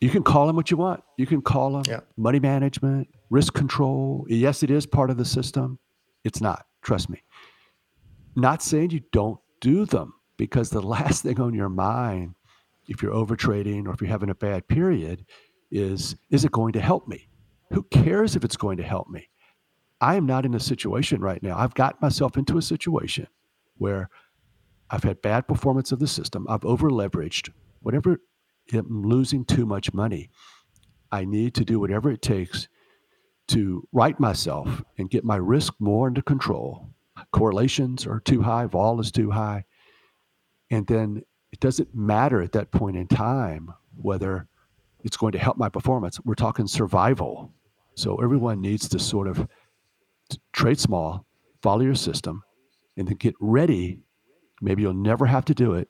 [0.00, 1.02] You can call them what you want.
[1.16, 2.00] You can call them yeah.
[2.16, 4.26] money management, risk control.
[4.28, 5.78] Yes, it is part of the system.
[6.24, 6.66] It's not.
[6.82, 7.22] Trust me.
[8.36, 12.34] Not saying you don't do them because the last thing on your mind,
[12.86, 15.26] if you're over trading or if you're having a bad period,
[15.70, 17.27] is is it going to help me?
[17.72, 19.28] Who cares if it's going to help me?
[20.00, 21.58] I am not in a situation right now.
[21.58, 23.26] I've got myself into a situation
[23.76, 24.08] where
[24.90, 26.46] I've had bad performance of the system.
[26.48, 27.50] I've over leveraged.
[27.80, 28.20] Whatever
[28.72, 30.30] I'm losing too much money,
[31.10, 32.68] I need to do whatever it takes
[33.48, 36.90] to right myself and get my risk more under control.
[37.32, 39.64] Correlations are too high, vol is too high.
[40.70, 44.46] And then it doesn't matter at that point in time whether
[45.02, 46.20] it's going to help my performance.
[46.24, 47.52] We're talking survival.
[47.98, 49.48] So everyone needs to sort of
[50.52, 51.26] trade small,
[51.62, 52.44] follow your system,
[52.96, 53.98] and then get ready.
[54.62, 55.88] Maybe you'll never have to do it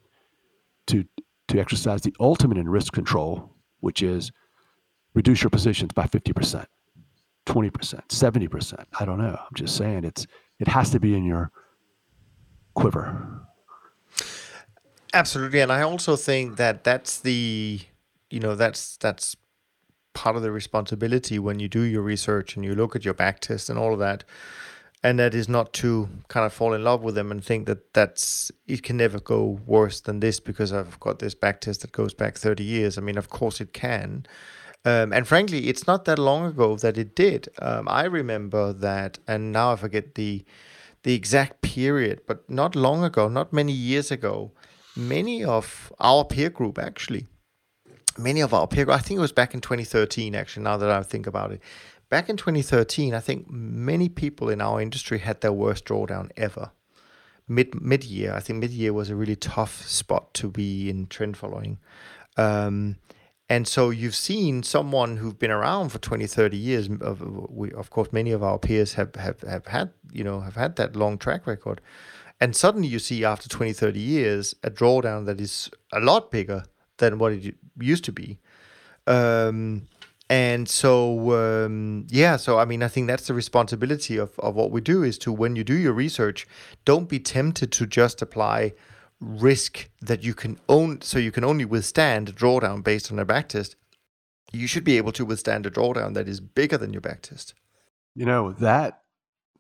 [0.87, 1.05] to
[1.49, 4.33] to exercise the ultimate in risk control, which is
[5.13, 6.67] reduce your positions by 50%,
[7.47, 8.85] 20%, 70%.
[9.01, 9.39] I don't know.
[9.39, 10.27] I'm just saying it's
[10.61, 11.51] it has to be in your
[12.73, 13.47] quiver.
[15.13, 17.81] Absolutely, and I also think that that's the
[18.31, 19.37] you know that's that's
[20.19, 23.39] part of the responsibility when you do your research and you look at your back
[23.39, 24.25] test and all of that
[25.03, 27.93] and that is not to kind of fall in love with them and think that
[27.95, 31.93] that's it can never go worse than this because I've got this back test that
[31.93, 32.99] goes back 30 years.
[32.99, 34.27] I mean, of course it can.
[34.85, 37.49] Um, and frankly, it's not that long ago that it did.
[37.61, 40.45] Um, I remember that, and now I forget the
[41.05, 44.51] the exact period, but not long ago, not many years ago,
[44.97, 47.29] many of our peer group actually
[48.19, 51.03] many of our peer, I think it was back in 2013, actually, now that I
[51.03, 51.61] think about it.
[52.09, 56.71] Back in 2013, I think many people in our industry had their worst drawdown ever.
[57.47, 61.07] Mid mid year, I think mid year was a really tough spot to be in
[61.07, 61.79] trend following.
[62.37, 62.97] Um,
[63.51, 66.89] and so you've seen someone who've been around for 20, 30 years.
[67.01, 70.57] Of, we, of course, many of our peers have, have, have had, you know, have
[70.57, 71.81] had that long track record.
[72.41, 76.65] And suddenly you see after 20, 30 years, a drawdown that is a lot bigger
[76.99, 78.39] than what it used to be.
[79.07, 79.89] Um,
[80.31, 84.71] and so um, yeah so i mean i think that's the responsibility of, of what
[84.71, 86.47] we do is to when you do your research
[86.85, 88.73] don't be tempted to just apply
[89.21, 93.27] risk that you can own so you can only withstand a drawdown based on a
[93.27, 93.75] backtest
[94.53, 97.55] you should be able to withstand a drawdown that is bigger than your backtest
[98.15, 99.03] you know that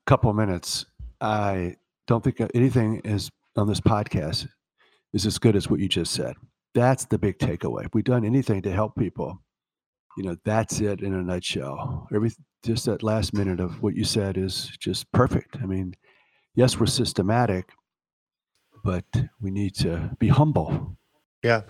[0.06, 0.86] couple minutes
[1.20, 1.74] i
[2.06, 4.48] don't think anything is on this podcast
[5.12, 6.34] is as good as what you just said
[6.78, 7.84] that's the big takeaway.
[7.84, 9.42] If we've done anything to help people,
[10.16, 12.06] you know, that's it in a nutshell.
[12.14, 12.30] Every
[12.64, 15.56] just that last minute of what you said is just perfect.
[15.60, 15.94] I mean,
[16.54, 17.70] yes, we're systematic,
[18.84, 19.04] but
[19.40, 20.96] we need to be humble.
[21.42, 21.62] Yeah,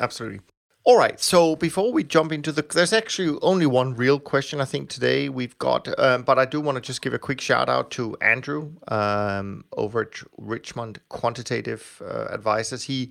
[0.00, 0.40] absolutely.
[0.84, 1.20] All right.
[1.20, 5.28] So before we jump into the, there's actually only one real question I think today
[5.28, 8.16] we've got, um, but I do want to just give a quick shout out to
[8.20, 12.84] Andrew um, over at Richmond Quantitative uh, Advisors.
[12.84, 13.10] He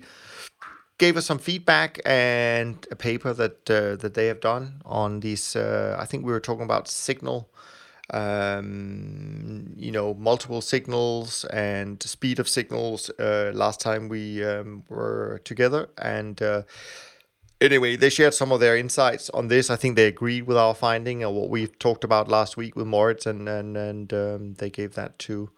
[0.98, 5.56] gave us some feedback and a paper that uh, that they have done on these.
[5.56, 7.50] Uh, I think we were talking about signal,
[8.10, 13.10] um, you know, multiple signals and speed of signals.
[13.18, 16.62] Uh, last time we um, were together, and uh,
[17.60, 19.68] anyway, they shared some of their insights on this.
[19.68, 22.86] I think they agreed with our finding and what we talked about last week with
[22.86, 25.50] Moritz, and and and um, they gave that to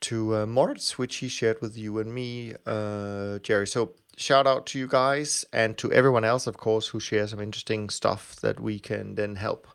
[0.00, 3.66] to uh, Moritz, which he shared with you and me, uh, Jerry.
[3.66, 7.40] So shout out to you guys and to everyone else, of course, who shares some
[7.40, 9.68] interesting stuff that we can then help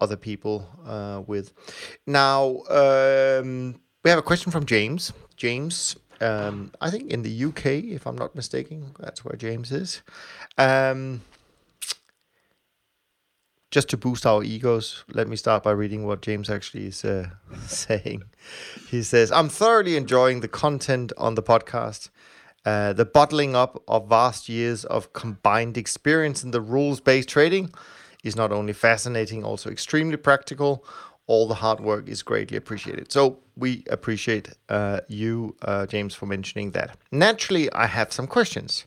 [0.00, 1.52] other people uh, with.
[2.06, 5.12] Now, um, we have a question from James.
[5.36, 10.02] James, um, I think in the UK, if I'm not mistaken, that's where James is.
[10.56, 11.22] Um,
[13.70, 17.30] just to boost our egos, let me start by reading what James actually is uh,
[17.66, 18.22] saying.
[18.88, 22.08] He says, I'm thoroughly enjoying the content on the podcast.
[22.64, 27.72] Uh, the bottling up of vast years of combined experience in the rules based trading
[28.24, 30.84] is not only fascinating, also extremely practical.
[31.26, 33.12] All the hard work is greatly appreciated.
[33.12, 36.96] So, we appreciate uh, you, uh, James, for mentioning that.
[37.12, 38.86] Naturally, I have some questions.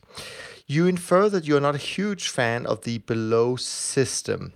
[0.66, 4.52] You infer that you're not a huge fan of the below system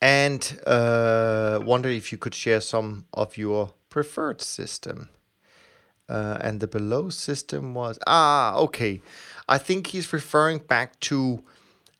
[0.00, 5.08] and uh, wonder if you could share some of your preferred system.
[6.08, 9.00] Uh, and the below system was ah okay.
[9.48, 11.42] I think he's referring back to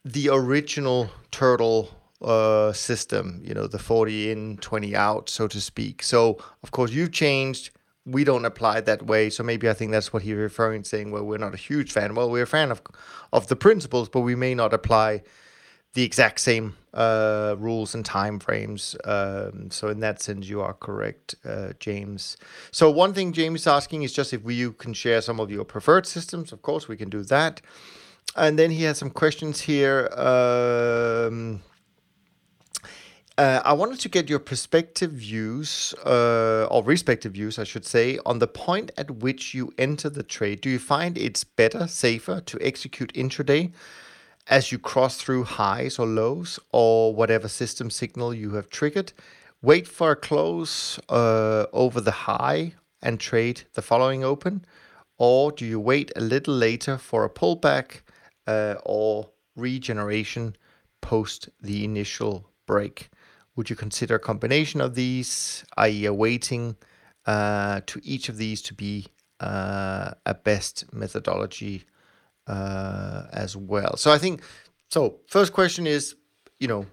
[0.04, 1.90] the original turtle
[2.22, 3.40] uh, system.
[3.42, 6.02] You know, the forty in, twenty out, so to speak.
[6.02, 7.70] So of course you've changed.
[8.04, 9.30] We don't apply it that way.
[9.30, 12.14] So maybe I think that's what he's referring, saying, well, we're not a huge fan.
[12.14, 12.80] Well, we're a fan of
[13.32, 15.22] of the principles, but we may not apply
[15.96, 18.94] the exact same uh, rules and time frames.
[19.04, 22.36] Um, so in that sense, you are correct, uh, James.
[22.70, 25.50] So one thing James is asking is just if we, you can share some of
[25.50, 26.52] your preferred systems.
[26.52, 27.62] Of course, we can do that.
[28.36, 30.08] and then he has some questions here.
[30.12, 31.62] Um,
[33.38, 38.18] uh, I wanted to get your perspective views, uh, or respective views, I should say,
[38.26, 40.60] on the point at which you enter the trade.
[40.60, 43.72] Do you find it's better, safer to execute intraday
[44.48, 49.12] as you cross through highs or lows, or whatever system signal you have triggered?
[49.62, 52.72] Wait for a close uh, over the high
[53.02, 54.64] and trade the following open,
[55.18, 58.02] or do you wait a little later for a pullback
[58.46, 60.54] uh, or regeneration
[61.00, 63.08] post the initial break?
[63.56, 66.76] Would you consider a combination of these, i.e., a weighting
[67.24, 69.06] uh, to each of these to be
[69.40, 71.84] uh, a best methodology
[72.46, 73.96] uh, as well?
[73.96, 74.42] So I think
[74.90, 75.16] so.
[75.26, 76.14] First question is,
[76.58, 76.86] you know,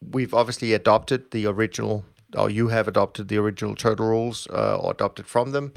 [0.00, 2.04] we've obviously adopted the original,
[2.36, 5.72] or you have adopted the original turtle rules uh, or adopted from them.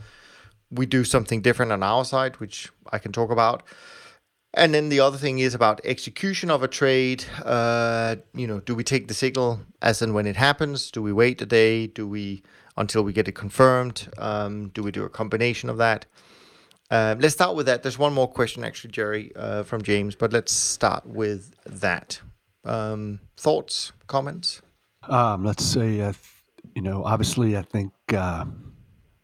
[0.72, 3.64] We do something different on our side, which I can talk about.
[4.55, 7.26] And then the other thing is about execution of a trade.
[7.43, 10.91] Uh, you know, do we take the signal as and when it happens?
[10.91, 11.88] Do we wait a day?
[11.88, 12.43] Do we
[12.78, 14.09] until we get it confirmed?
[14.18, 16.05] Um, do we do a combination of that?
[16.93, 17.81] Um, let's start with that.
[17.81, 22.21] There's one more question actually, Jerry, uh, from James, but let's start with that.
[22.63, 24.61] Um, thoughts, comments?
[25.09, 26.13] Um, let's say, uh,
[26.75, 28.45] you know, obviously, I think uh,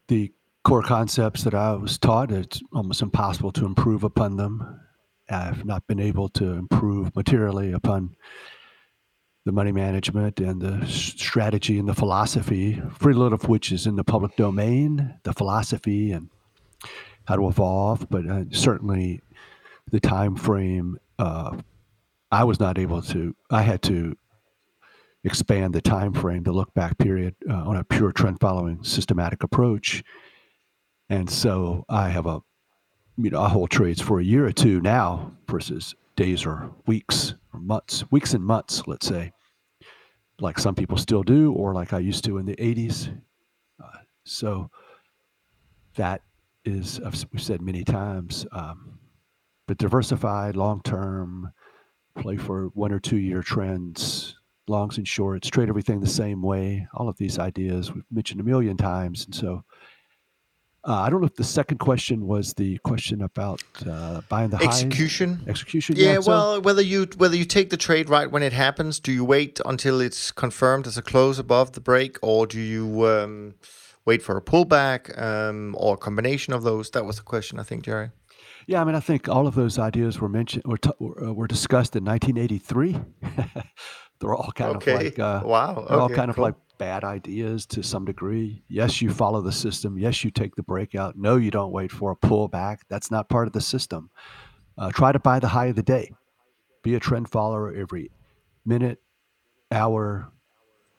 [0.08, 0.32] the
[0.64, 4.80] core concepts that I was taught, it's almost impossible to improve upon them
[5.30, 8.16] I've not been able to improve materially upon
[9.44, 13.94] the money management and the strategy and the philosophy, pretty little of which is in
[13.94, 16.30] the public domain, the philosophy and
[17.30, 19.20] how to evolve, but uh, certainly
[19.92, 20.98] the time frame.
[21.16, 21.56] Uh,
[22.32, 23.36] I was not able to.
[23.50, 24.16] I had to
[25.22, 29.44] expand the time frame, the look back period, uh, on a pure trend following systematic
[29.44, 30.02] approach,
[31.08, 32.40] and so I have a
[33.16, 37.34] you know, I hold trades for a year or two now versus days or weeks
[37.52, 39.32] or months, weeks and months, let's say,
[40.40, 43.14] like some people still do, or like I used to in the 80s.
[43.82, 44.70] Uh, so
[45.96, 46.22] that
[46.64, 48.98] is, as we've said many times, um,
[49.66, 51.52] but diversified, long term,
[52.18, 54.36] play for one or two year trends,
[54.68, 56.86] longs and shorts, trade everything the same way.
[56.94, 59.24] All of these ideas we've mentioned a million times.
[59.24, 59.64] And so
[60.82, 64.56] uh, I don't know if the second question was the question about uh, buying the
[64.56, 65.36] execution.
[65.36, 65.48] Highs.
[65.48, 65.96] Execution.
[65.96, 68.98] Yeah, yeah well, so, whether you whether you take the trade right when it happens,
[68.98, 73.06] do you wait until it's confirmed as a close above the break, or do you
[73.06, 73.54] um,
[74.04, 76.90] wait for a pullback, um, or a combination of those?
[76.90, 78.10] That was the question, I think, Jerry.
[78.66, 81.46] Yeah, I mean, I think all of those ideas were mentioned were t- uh, were
[81.46, 83.00] discussed in 1983.
[84.20, 84.92] they're all kind okay.
[84.92, 86.44] of like uh, wow, okay, all kind cool.
[86.44, 88.62] of like bad ideas to some degree.
[88.68, 89.98] Yes, you follow the system.
[89.98, 91.16] Yes, you take the breakout.
[91.16, 92.78] No, you don't wait for a pullback.
[92.88, 94.10] That's not part of the system.
[94.78, 96.12] Uh, try to buy the high of the day.
[96.82, 98.10] Be a trend follower every
[98.64, 98.98] minute,
[99.70, 100.32] hour,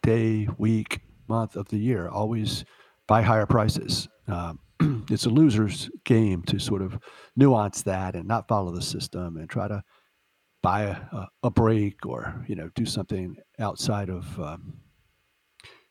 [0.04, 2.08] day, week, month of the year.
[2.08, 2.66] Always
[3.12, 4.07] buy higher prices.
[4.30, 4.59] Um,
[5.09, 6.97] it's a loser's game to sort of
[7.36, 9.84] nuance that and not follow the system and try to
[10.64, 14.80] buy a, a break or you know do something outside of um,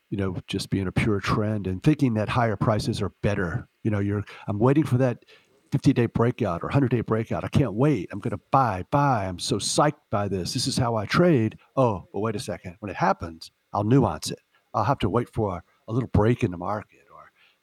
[0.09, 3.67] you know, just being a pure trend and thinking that higher prices are better.
[3.83, 5.23] You know, you're I'm waiting for that
[5.71, 7.43] 50 day breakout or 100 day breakout.
[7.43, 8.09] I can't wait.
[8.11, 9.27] I'm going to buy, buy.
[9.27, 10.55] I'm so psyched by this.
[10.55, 11.59] This is how I trade.
[11.75, 12.77] Oh, but wait a second.
[12.79, 14.39] When it happens, I'll nuance it.
[14.73, 17.00] I'll have to wait for a little break in the market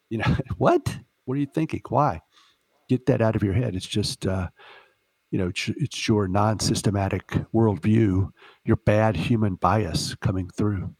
[0.09, 0.97] you know, what?
[1.25, 1.81] What are you thinking?
[1.89, 2.21] Why?
[2.87, 3.75] Get that out of your head.
[3.75, 4.49] It's just, uh,
[5.31, 8.31] you know, it's, your non systematic worldview,
[8.65, 10.95] your bad human bias coming through.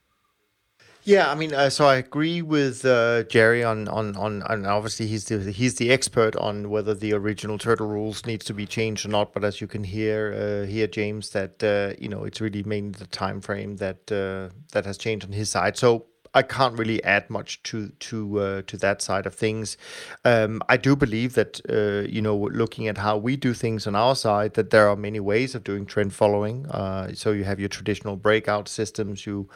[1.04, 5.08] Yeah, I mean, uh, so I agree with uh, Jerry on, on, on, and obviously
[5.08, 9.06] he's the he's the expert on whether the original turtle rules needs to be changed
[9.06, 9.34] or not.
[9.34, 10.34] But as you can hear,
[10.66, 14.54] uh, hear James, that uh, you know it's really mainly the time frame that uh,
[14.74, 15.78] that has changed on his side.
[15.78, 19.78] So I can't really add much to to uh, to that side of things.
[20.26, 23.96] Um, I do believe that uh, you know, looking at how we do things on
[23.96, 26.66] our side, that there are many ways of doing trend following.
[26.68, 29.26] Uh, so you have your traditional breakout systems.
[29.26, 29.50] You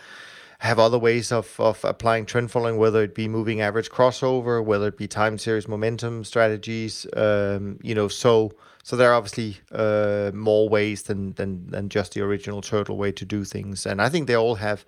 [0.59, 4.87] have other ways of, of applying trend following, whether it be moving average crossover, whether
[4.87, 7.05] it be time series momentum strategies.
[7.17, 8.53] Um, you know, so
[8.83, 13.13] so there are obviously uh, more ways than, than than just the original turtle way
[13.13, 14.85] to do things, and I think they all have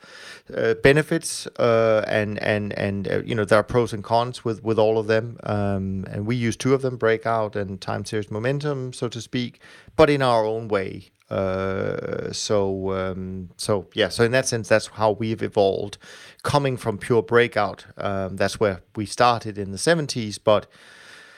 [0.53, 4.61] uh, benefits uh, and and and uh, you know there are pros and cons with
[4.63, 5.37] with all of them.
[5.43, 9.61] Um, and we use two of them, breakout and time series momentum, so to speak,
[9.95, 11.11] but in our own way.
[11.29, 15.97] Uh, so um, so yeah, so in that sense, that's how we've evolved,
[16.43, 17.85] coming from pure breakout.
[17.97, 20.67] Um, that's where we started in the '70s, but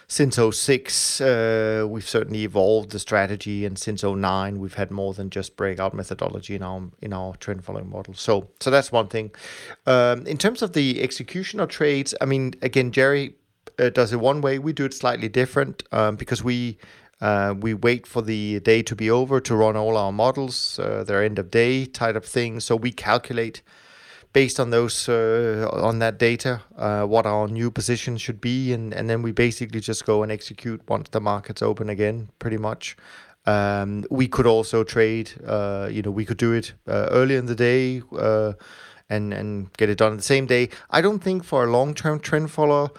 [0.07, 5.29] since 06 uh, we've certainly evolved the strategy and since 09 we've had more than
[5.29, 8.13] just breakout methodology in our in our trend following model.
[8.13, 9.31] So so that's one thing.
[9.85, 13.35] Um, in terms of the execution of trades i mean again jerry
[13.79, 16.77] uh, does it one way we do it slightly different um, because we
[17.19, 21.03] uh, we wait for the day to be over to run all our models uh,
[21.03, 22.59] their end of day type of thing.
[22.59, 23.61] So we calculate
[24.37, 28.93] based on those uh, on that data, uh, what our new position should be, and
[28.93, 32.95] and then we basically just go and execute once the markets open again, pretty much.
[33.47, 35.31] Um, we could also trade.
[35.55, 38.53] Uh, you know, we could do it uh, early in the day uh,
[39.09, 40.69] and and get it done the same day.
[40.97, 42.89] I don't think for a long term trend follower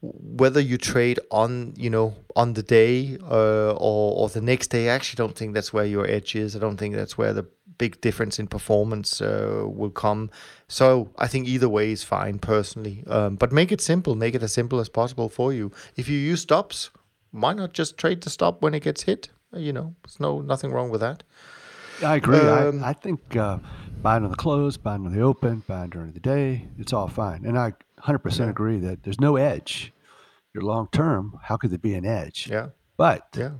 [0.00, 4.88] whether you trade on you know on the day uh, or or the next day,
[4.88, 6.56] I actually don't think that's where your edge is.
[6.56, 7.46] I don't think that's where the
[7.78, 10.30] big difference in performance uh, will come.
[10.68, 13.04] So I think either way is fine personally.
[13.06, 14.14] Um, but make it simple.
[14.14, 15.72] Make it as simple as possible for you.
[15.96, 16.90] If you use stops,
[17.30, 19.28] why not just trade the stop when it gets hit?
[19.52, 21.22] You know, there's no nothing wrong with that.
[22.04, 22.38] I agree.
[22.38, 23.58] Um, I, I think uh,
[24.02, 27.44] buying on the close, buying on the open, buying during the day, it's all fine.
[27.44, 27.72] And I
[28.02, 28.50] 100% yeah.
[28.50, 29.92] agree that there's no edge.
[30.54, 31.38] You're long term.
[31.42, 32.48] How could there be an edge?
[32.50, 32.68] Yeah.
[32.96, 33.52] But yeah.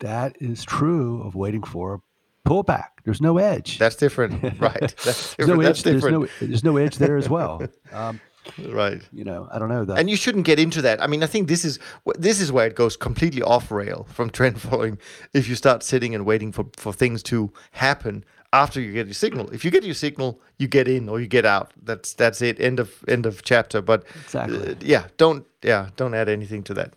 [0.00, 2.00] that is true of waiting for a
[2.46, 2.88] pullback.
[3.04, 3.78] There's no edge.
[3.78, 4.94] That's different, right?
[5.04, 5.60] That's different.
[5.60, 5.94] no That's edge.
[5.94, 6.28] Different.
[6.28, 7.62] There's no, there's no edge there as well.
[7.92, 8.20] Um,
[8.68, 11.22] right you know i don't know that and you shouldn't get into that i mean
[11.22, 11.80] i think this is
[12.16, 14.98] this is where it goes completely off rail from trend following
[15.34, 19.14] if you start sitting and waiting for for things to happen after you get your
[19.14, 19.50] signal.
[19.50, 21.72] If you get your signal, you get in or you get out.
[21.82, 22.60] That's that's it.
[22.60, 23.82] End of end of chapter.
[23.82, 24.70] But exactly.
[24.70, 26.94] Uh, yeah, don't yeah don't add anything to that.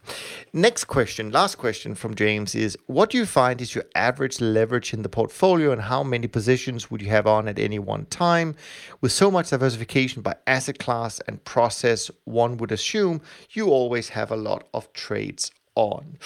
[0.54, 4.94] Next question, last question from James is: What do you find is your average leverage
[4.94, 8.56] in the portfolio, and how many positions would you have on at any one time?
[9.02, 13.22] With so much diversification by asset class and process, one would assume
[13.52, 16.18] you always have a lot of trades on.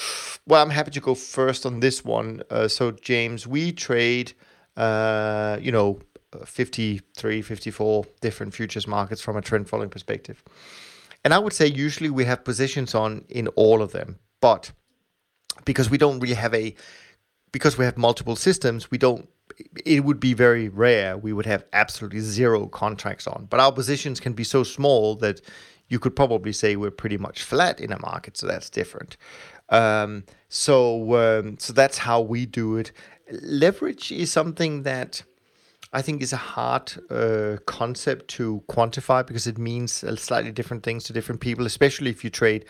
[0.47, 2.41] Well, I'm happy to go first on this one.
[2.49, 4.33] Uh, so, James, we trade
[4.77, 5.99] uh, you know,
[6.45, 10.43] 53, 54 different futures markets from a trend following perspective.
[11.23, 14.71] And I would say usually we have positions on in all of them, but
[15.65, 16.75] because we don't really have a,
[17.51, 19.29] because we have multiple systems, we don't,
[19.85, 23.47] it would be very rare we would have absolutely zero contracts on.
[23.49, 25.39] But our positions can be so small that
[25.87, 29.15] you could probably say we're pretty much flat in a market, so that's different.
[29.69, 32.91] Um, so um, so that's how we do it,
[33.41, 35.23] leverage is something that
[35.91, 41.03] I think is a hard uh, concept to quantify because it means slightly different things
[41.05, 42.65] to different people, especially if you trade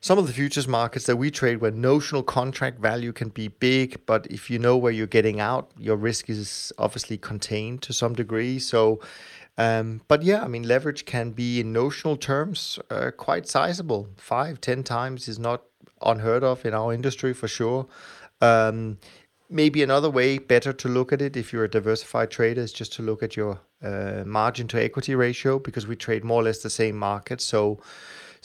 [0.00, 4.04] some of the futures markets that we trade where notional contract value can be big,
[4.06, 8.14] but if you know where you're getting out, your risk is obviously contained to some
[8.14, 8.58] degree.
[8.58, 9.00] So,
[9.58, 14.08] um, but yeah, I mean, leverage can be in notional terms uh, quite sizable.
[14.16, 15.62] Five, ten times is not
[16.02, 17.86] unheard of in our industry for sure.
[18.40, 18.98] Um,
[19.48, 22.92] maybe another way better to look at it if you're a diversified trader is just
[22.94, 26.62] to look at your uh, margin to equity ratio because we trade more or less
[26.62, 27.40] the same market.
[27.40, 27.80] So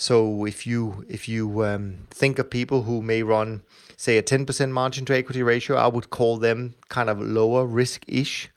[0.02, 3.62] so if you if you um, think of people who may run
[3.97, 8.04] say a 10% margin to equity ratio i would call them kind of lower risk
[8.08, 8.49] ish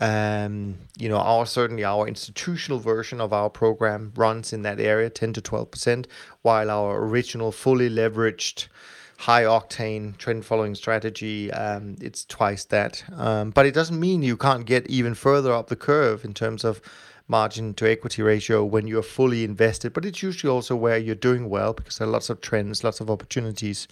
[0.00, 5.08] um, you know our certainly our institutional version of our program runs in that area
[5.08, 6.06] 10 to 12%
[6.42, 8.66] while our original fully leveraged
[9.20, 13.04] high octane trend following strategy, um, it's twice that.
[13.14, 16.64] Um, but it doesn't mean you can't get even further up the curve in terms
[16.64, 16.80] of
[17.28, 19.92] margin to equity ratio when you're fully invested.
[19.92, 22.98] But it's usually also where you're doing well because there are lots of trends, lots
[22.98, 23.86] of opportunities.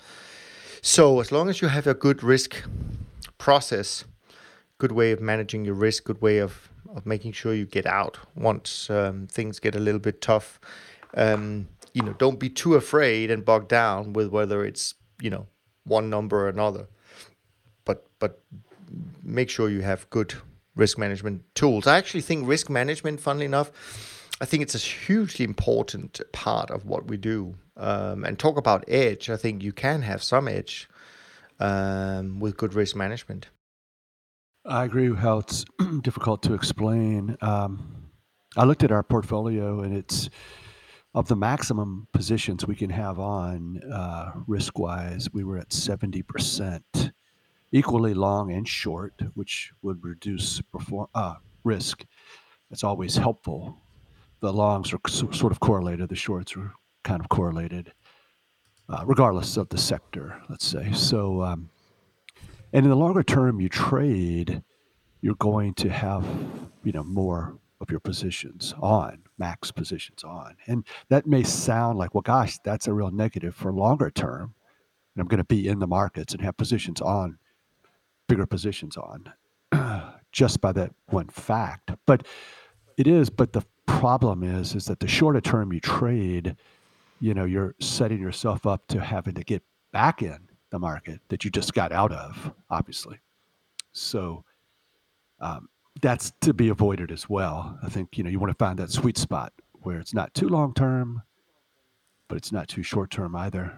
[0.81, 2.65] So as long as you have a good risk
[3.37, 4.07] process,
[4.79, 8.17] good way of managing your risk, good way of, of making sure you get out
[8.35, 10.59] once um, things get a little bit tough.
[11.13, 15.47] Um, you know, don't be too afraid and bogged down with whether it's you know
[15.85, 16.87] one number or another.
[17.85, 18.43] But but
[19.23, 20.35] make sure you have good
[20.75, 21.87] risk management tools.
[21.87, 23.71] I actually think risk management funnily enough
[24.41, 27.55] i think it's a hugely important part of what we do.
[27.77, 30.89] Um, and talk about edge i think you can have some edge
[31.61, 33.49] um, with good risk management.
[34.65, 35.65] I agree with how it's
[36.03, 37.37] difficult to explain.
[37.41, 38.11] Um,
[38.57, 40.31] i looked at our portfolio and it's
[41.19, 47.11] of the maximum positions we can have on uh, risk wise, we were at 70%,
[47.73, 51.35] equally long and short, which would reduce perform, uh,
[51.65, 52.05] risk.
[52.71, 53.83] It's always helpful.
[54.39, 56.73] The longs are sort of correlated, the shorts are
[57.03, 57.93] kind of correlated,
[58.89, 60.93] uh, regardless of the sector, let's say.
[60.93, 61.69] So, um,
[62.73, 64.63] and in the longer term you trade,
[65.21, 66.25] you're going to have,
[66.85, 70.57] you know, more of your positions on max positions on.
[70.67, 74.55] And that may sound like, well, gosh, that's a real negative for longer term.
[75.15, 77.39] And I'm going to be in the markets and have positions on,
[78.29, 79.33] bigger positions on,
[80.33, 81.91] just by that one fact.
[82.07, 82.27] But
[82.97, 83.31] it is.
[83.31, 86.57] But the problem is, is that the shorter term you trade,
[87.21, 89.63] you know, you're setting yourself up to having to get
[89.93, 90.39] back in
[90.71, 93.19] the market that you just got out of, obviously.
[93.93, 94.45] So
[95.41, 95.69] um,
[96.01, 97.79] that's to be avoided as well.
[97.83, 100.49] I think you know you want to find that sweet spot where it's not too
[100.49, 101.23] long term,
[102.29, 103.77] but it's not too short term either.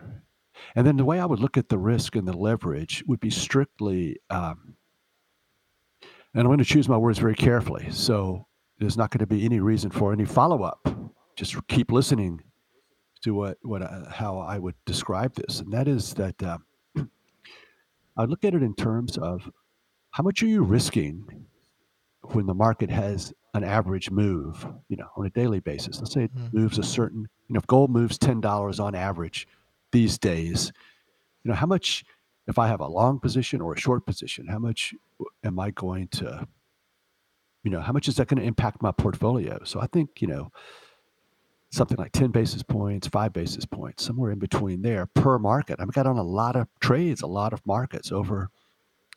[0.75, 3.31] And then the way I would look at the risk and the leverage would be
[3.31, 4.75] strictly, um,
[6.35, 7.89] and I'm going to choose my words very carefully.
[7.91, 8.47] So
[8.79, 10.87] there's not going to be any reason for any follow up.
[11.37, 12.43] Just keep listening
[13.23, 16.59] to what what uh, how I would describe this, and that is that uh,
[18.17, 19.49] I look at it in terms of
[20.11, 21.47] how much are you risking
[22.23, 25.99] when the market has an average move, you know, on a daily basis.
[25.99, 26.57] Let's say it mm-hmm.
[26.57, 29.49] moves a certain, you know, if gold moves ten dollars on average
[29.93, 30.73] these days,
[31.43, 32.05] you know, how much
[32.47, 34.95] if I have a long position or a short position, how much
[35.45, 36.47] am I going to,
[37.63, 39.61] you know, how much is that going to impact my portfolio?
[39.65, 40.51] So I think, you know,
[41.71, 45.79] something like 10 basis points, five basis points, somewhere in between there per market.
[45.79, 48.51] I've got on a lot of trades, a lot of markets over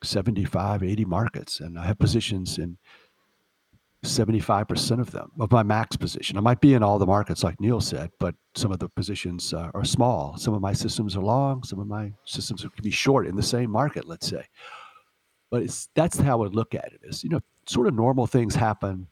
[0.03, 2.77] 75, 80 markets, and I have positions in
[4.03, 6.37] 75% of them of my max position.
[6.37, 9.53] I might be in all the markets, like Neil said, but some of the positions
[9.53, 10.37] uh, are small.
[10.37, 11.63] Some of my systems are long.
[11.63, 14.45] Some of my systems can be short in the same market, let's say.
[15.49, 18.27] But it's that's how I would look at it is, you know, sort of normal
[18.27, 19.07] things happen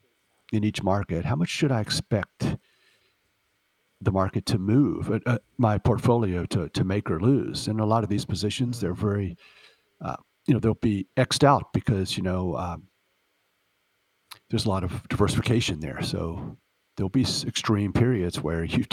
[0.51, 1.23] in each market.
[1.23, 2.57] How much should I expect
[4.01, 7.67] the market to move, uh, uh my portfolio to, to make or lose?
[7.67, 9.37] And a lot of these positions, they're very
[10.01, 12.87] uh, you know they'll be xed out because you know um,
[14.51, 16.01] there's a lot of diversification there.
[16.01, 16.57] So
[16.95, 18.85] there'll be extreme periods where you,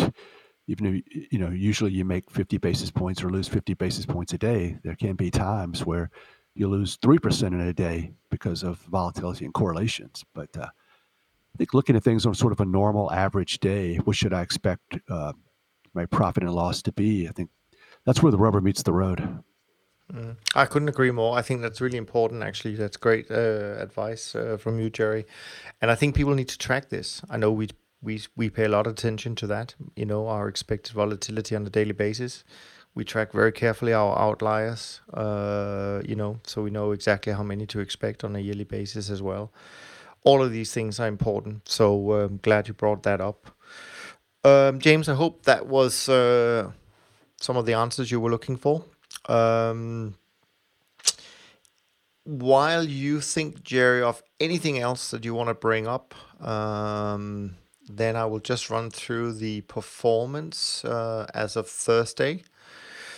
[0.69, 4.33] even if you know, usually you make 50 basis points or lose 50 basis points
[4.33, 4.79] a day.
[4.83, 6.11] There can be times where
[6.55, 10.25] you lose three percent in a day because of volatility and correlations.
[10.35, 14.17] But uh, I think looking at things on sort of a normal average day, what
[14.17, 15.33] should I expect uh,
[15.95, 17.29] my profit and loss to be?
[17.29, 17.51] I think
[18.07, 19.43] that's where the rubber meets the road.
[20.55, 21.39] I couldn't agree more.
[21.39, 22.43] I think that's really important.
[22.43, 25.27] Actually, that's great uh, advice uh, from you, Jerry.
[25.81, 27.23] And I think people need to track this.
[27.31, 27.69] I know we
[28.03, 29.75] we we pay a lot of attention to that.
[29.97, 32.45] You know, our expected volatility on a daily basis.
[32.95, 35.01] We track very carefully our outliers.
[35.15, 39.11] Uh, you know, so we know exactly how many to expect on a yearly basis
[39.11, 39.53] as well.
[40.25, 41.69] All of these things are important.
[41.69, 43.51] So I'm um, glad you brought that up,
[44.45, 45.09] um, James.
[45.09, 46.73] I hope that was uh,
[47.41, 48.85] some of the answers you were looking for.
[49.29, 50.15] Um,
[52.25, 57.57] while you think, Jerry, of anything else that you want to bring up, um,
[57.89, 62.43] then I will just run through the performance uh, as of Thursday.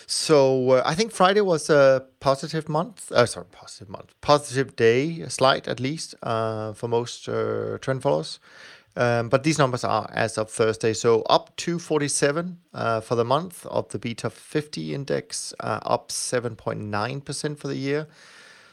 [0.06, 3.10] So uh, I think Friday was a positive month.
[3.12, 8.02] Uh, sorry, positive month, positive day, a slight at least uh, for most uh, trend
[8.02, 8.40] followers.
[8.96, 10.92] Um, but these numbers are as of Thursday.
[10.92, 17.68] So up 247 uh, for the month of the BTOP50 index, uh, up 7.9% for
[17.68, 18.08] the year.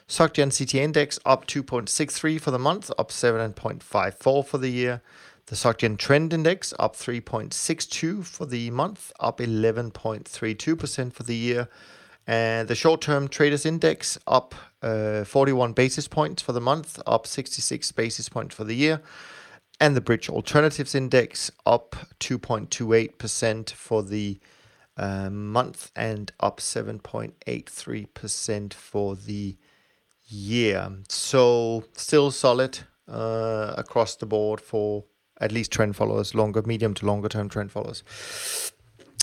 [0.07, 5.01] SocGen CTA index up 2.63 for the month, up 7.54 for the year.
[5.47, 11.69] The SocGen Trend Index up 3.62 for the month, up 11.32% for the year.
[12.25, 17.25] And the short term traders index up uh, 41 basis points for the month, up
[17.25, 19.01] 66 basis points for the year
[19.79, 24.39] and the Bridge Alternatives Index up 2.28% for the
[24.97, 29.55] uh, month and up 7.83% for the
[30.27, 30.89] year.
[31.09, 35.05] So still solid uh, across the board for
[35.39, 38.03] at least trend followers, longer, medium to longer term trend followers.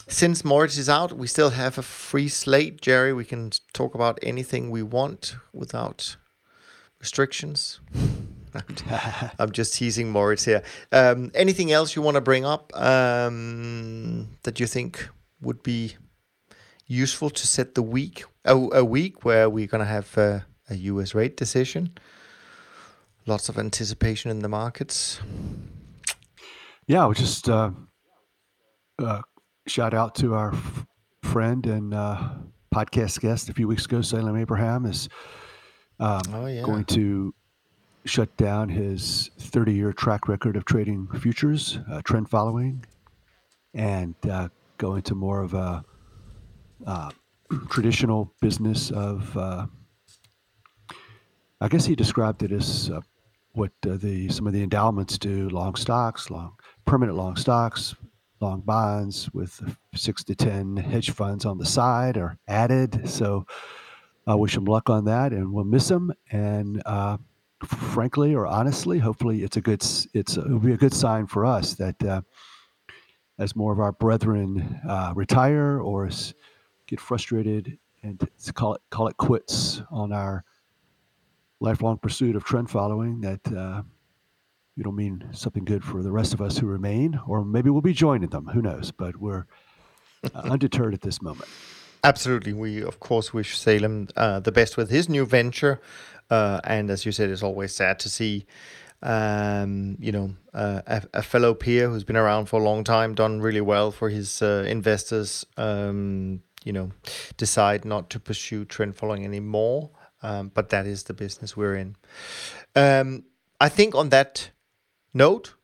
[0.07, 3.13] Since Moritz is out, we still have a free slate, Jerry.
[3.13, 6.17] We can talk about anything we want without
[7.01, 7.81] restrictions.
[9.39, 10.63] I'm just teasing Moritz here.
[10.93, 15.09] Um, anything else you want to bring up um, that you think
[15.41, 15.97] would be
[16.87, 20.77] useful to set the week a, a week where we're going to have uh, a
[20.77, 21.93] US rate decision?
[23.27, 25.21] Lots of anticipation in the markets.
[26.87, 27.71] Yeah, I would just uh,
[28.99, 29.23] uh,
[29.67, 30.87] shout out to our f-
[31.23, 32.29] friend and uh,
[32.75, 35.09] podcast guest a few weeks ago, Salem Abraham, is
[35.99, 36.63] um, oh, yeah.
[36.63, 37.35] going to
[38.05, 42.85] shut down his 30 year track record of trading futures, uh, trend following,
[43.73, 44.49] and uh,
[44.79, 45.85] go into more of a
[46.87, 47.11] uh,
[47.71, 49.67] traditional business of, uh,
[51.61, 53.01] I guess he described it as uh,
[53.53, 56.55] what uh, the some of the endowments do: long stocks, long
[56.85, 57.95] permanent long stocks,
[58.41, 59.63] long bonds with
[59.95, 63.09] six to ten hedge funds on the side are added.
[63.09, 63.47] So
[64.27, 66.13] I wish him luck on that, and we'll miss him.
[66.31, 66.83] And
[67.65, 69.83] frankly, or honestly, hopefully, it's a good
[70.13, 72.23] it's it'll be a good sign for us that uh,
[73.39, 76.09] as more of our brethren uh, retire or
[76.87, 80.45] get frustrated and call it call it quits on our
[81.61, 83.83] lifelong pursuit of trend following that uh,
[84.79, 87.93] it'll mean something good for the rest of us who remain, or maybe we'll be
[87.93, 88.47] joining them.
[88.47, 88.91] Who knows?
[88.91, 89.47] But we're
[90.35, 91.49] uh, undeterred at this moment.
[92.03, 92.53] Absolutely.
[92.53, 95.81] We, of course, wish Salem uh, the best with his new venture.
[96.31, 98.47] Uh, and as you said, it's always sad to see,
[99.03, 103.15] um, you know, uh, a, a, fellow peer who's been around for a long time,
[103.15, 106.91] done really well for his uh, investors, um, you know,
[107.37, 109.91] decide not to pursue trend following anymore.
[110.23, 111.97] Um, but that is the business we're in.
[112.75, 113.25] Um,
[113.61, 114.51] I think on that
[115.13, 115.55] note,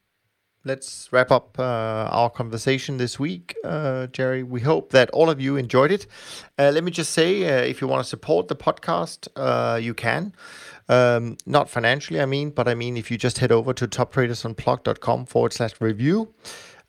[0.65, 1.63] let's wrap up uh,
[2.11, 4.43] our conversation this week, uh, Jerry.
[4.43, 6.07] We hope that all of you enjoyed it.
[6.59, 9.95] Uh, let me just say uh, if you want to support the podcast, uh, you
[9.95, 10.35] can.
[10.89, 15.27] Um, not financially, I mean, but I mean, if you just head over to toptradersunplugged.com
[15.27, 16.35] forward slash review.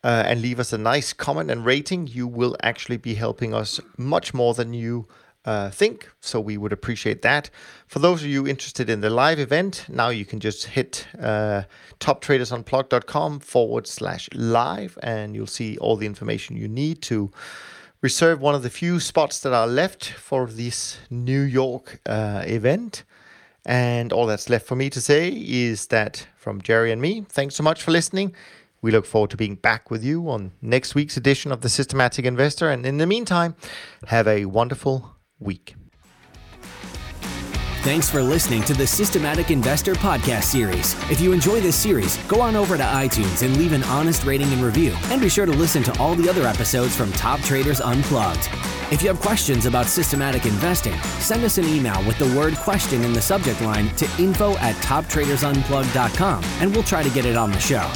[0.03, 3.80] Uh, and leave us a nice comment and rating, you will actually be helping us
[3.98, 5.07] much more than you
[5.46, 6.10] uh, think.
[6.20, 7.50] So we would appreciate that.
[7.88, 11.64] For those of you interested in the live event, now you can just hit uh,
[12.00, 17.32] toptradersunplugged.com forward slash live, and you'll see all the information you need to
[18.02, 23.04] reserve one of the few spots that are left for this New York uh, event.
[23.64, 27.56] And all that's left for me to say is that from Jerry and me, thanks
[27.56, 28.34] so much for listening.
[28.82, 32.26] We look forward to being back with you on next week's edition of The Systematic
[32.26, 32.72] Investor.
[32.72, 33.56] And in the meantime,
[34.08, 35.76] have a wonderful week.
[37.84, 40.94] Thanks for listening to the Systematic Investor podcast series.
[41.10, 44.54] If you enjoy this series, go on over to iTunes and leave an honest rating
[44.54, 44.96] and review.
[45.06, 48.50] And be sure to listen to all the other episodes from Top Traders Unplugged.
[48.92, 53.06] If you have questions about systematic investing, send us an email with the word question
[53.06, 57.52] in the subject line to info at toptradersunplugged.com and we'll try to get it on
[57.52, 57.90] the show.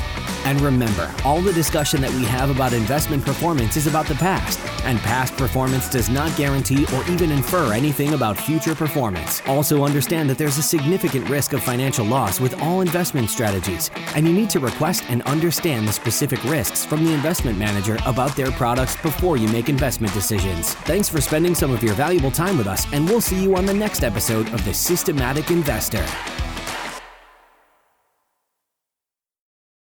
[0.45, 4.59] And remember, all the discussion that we have about investment performance is about the past,
[4.85, 9.41] and past performance does not guarantee or even infer anything about future performance.
[9.47, 14.27] Also, understand that there's a significant risk of financial loss with all investment strategies, and
[14.27, 18.51] you need to request and understand the specific risks from the investment manager about their
[18.51, 20.75] products before you make investment decisions.
[20.85, 23.65] Thanks for spending some of your valuable time with us, and we'll see you on
[23.65, 26.05] the next episode of The Systematic Investor.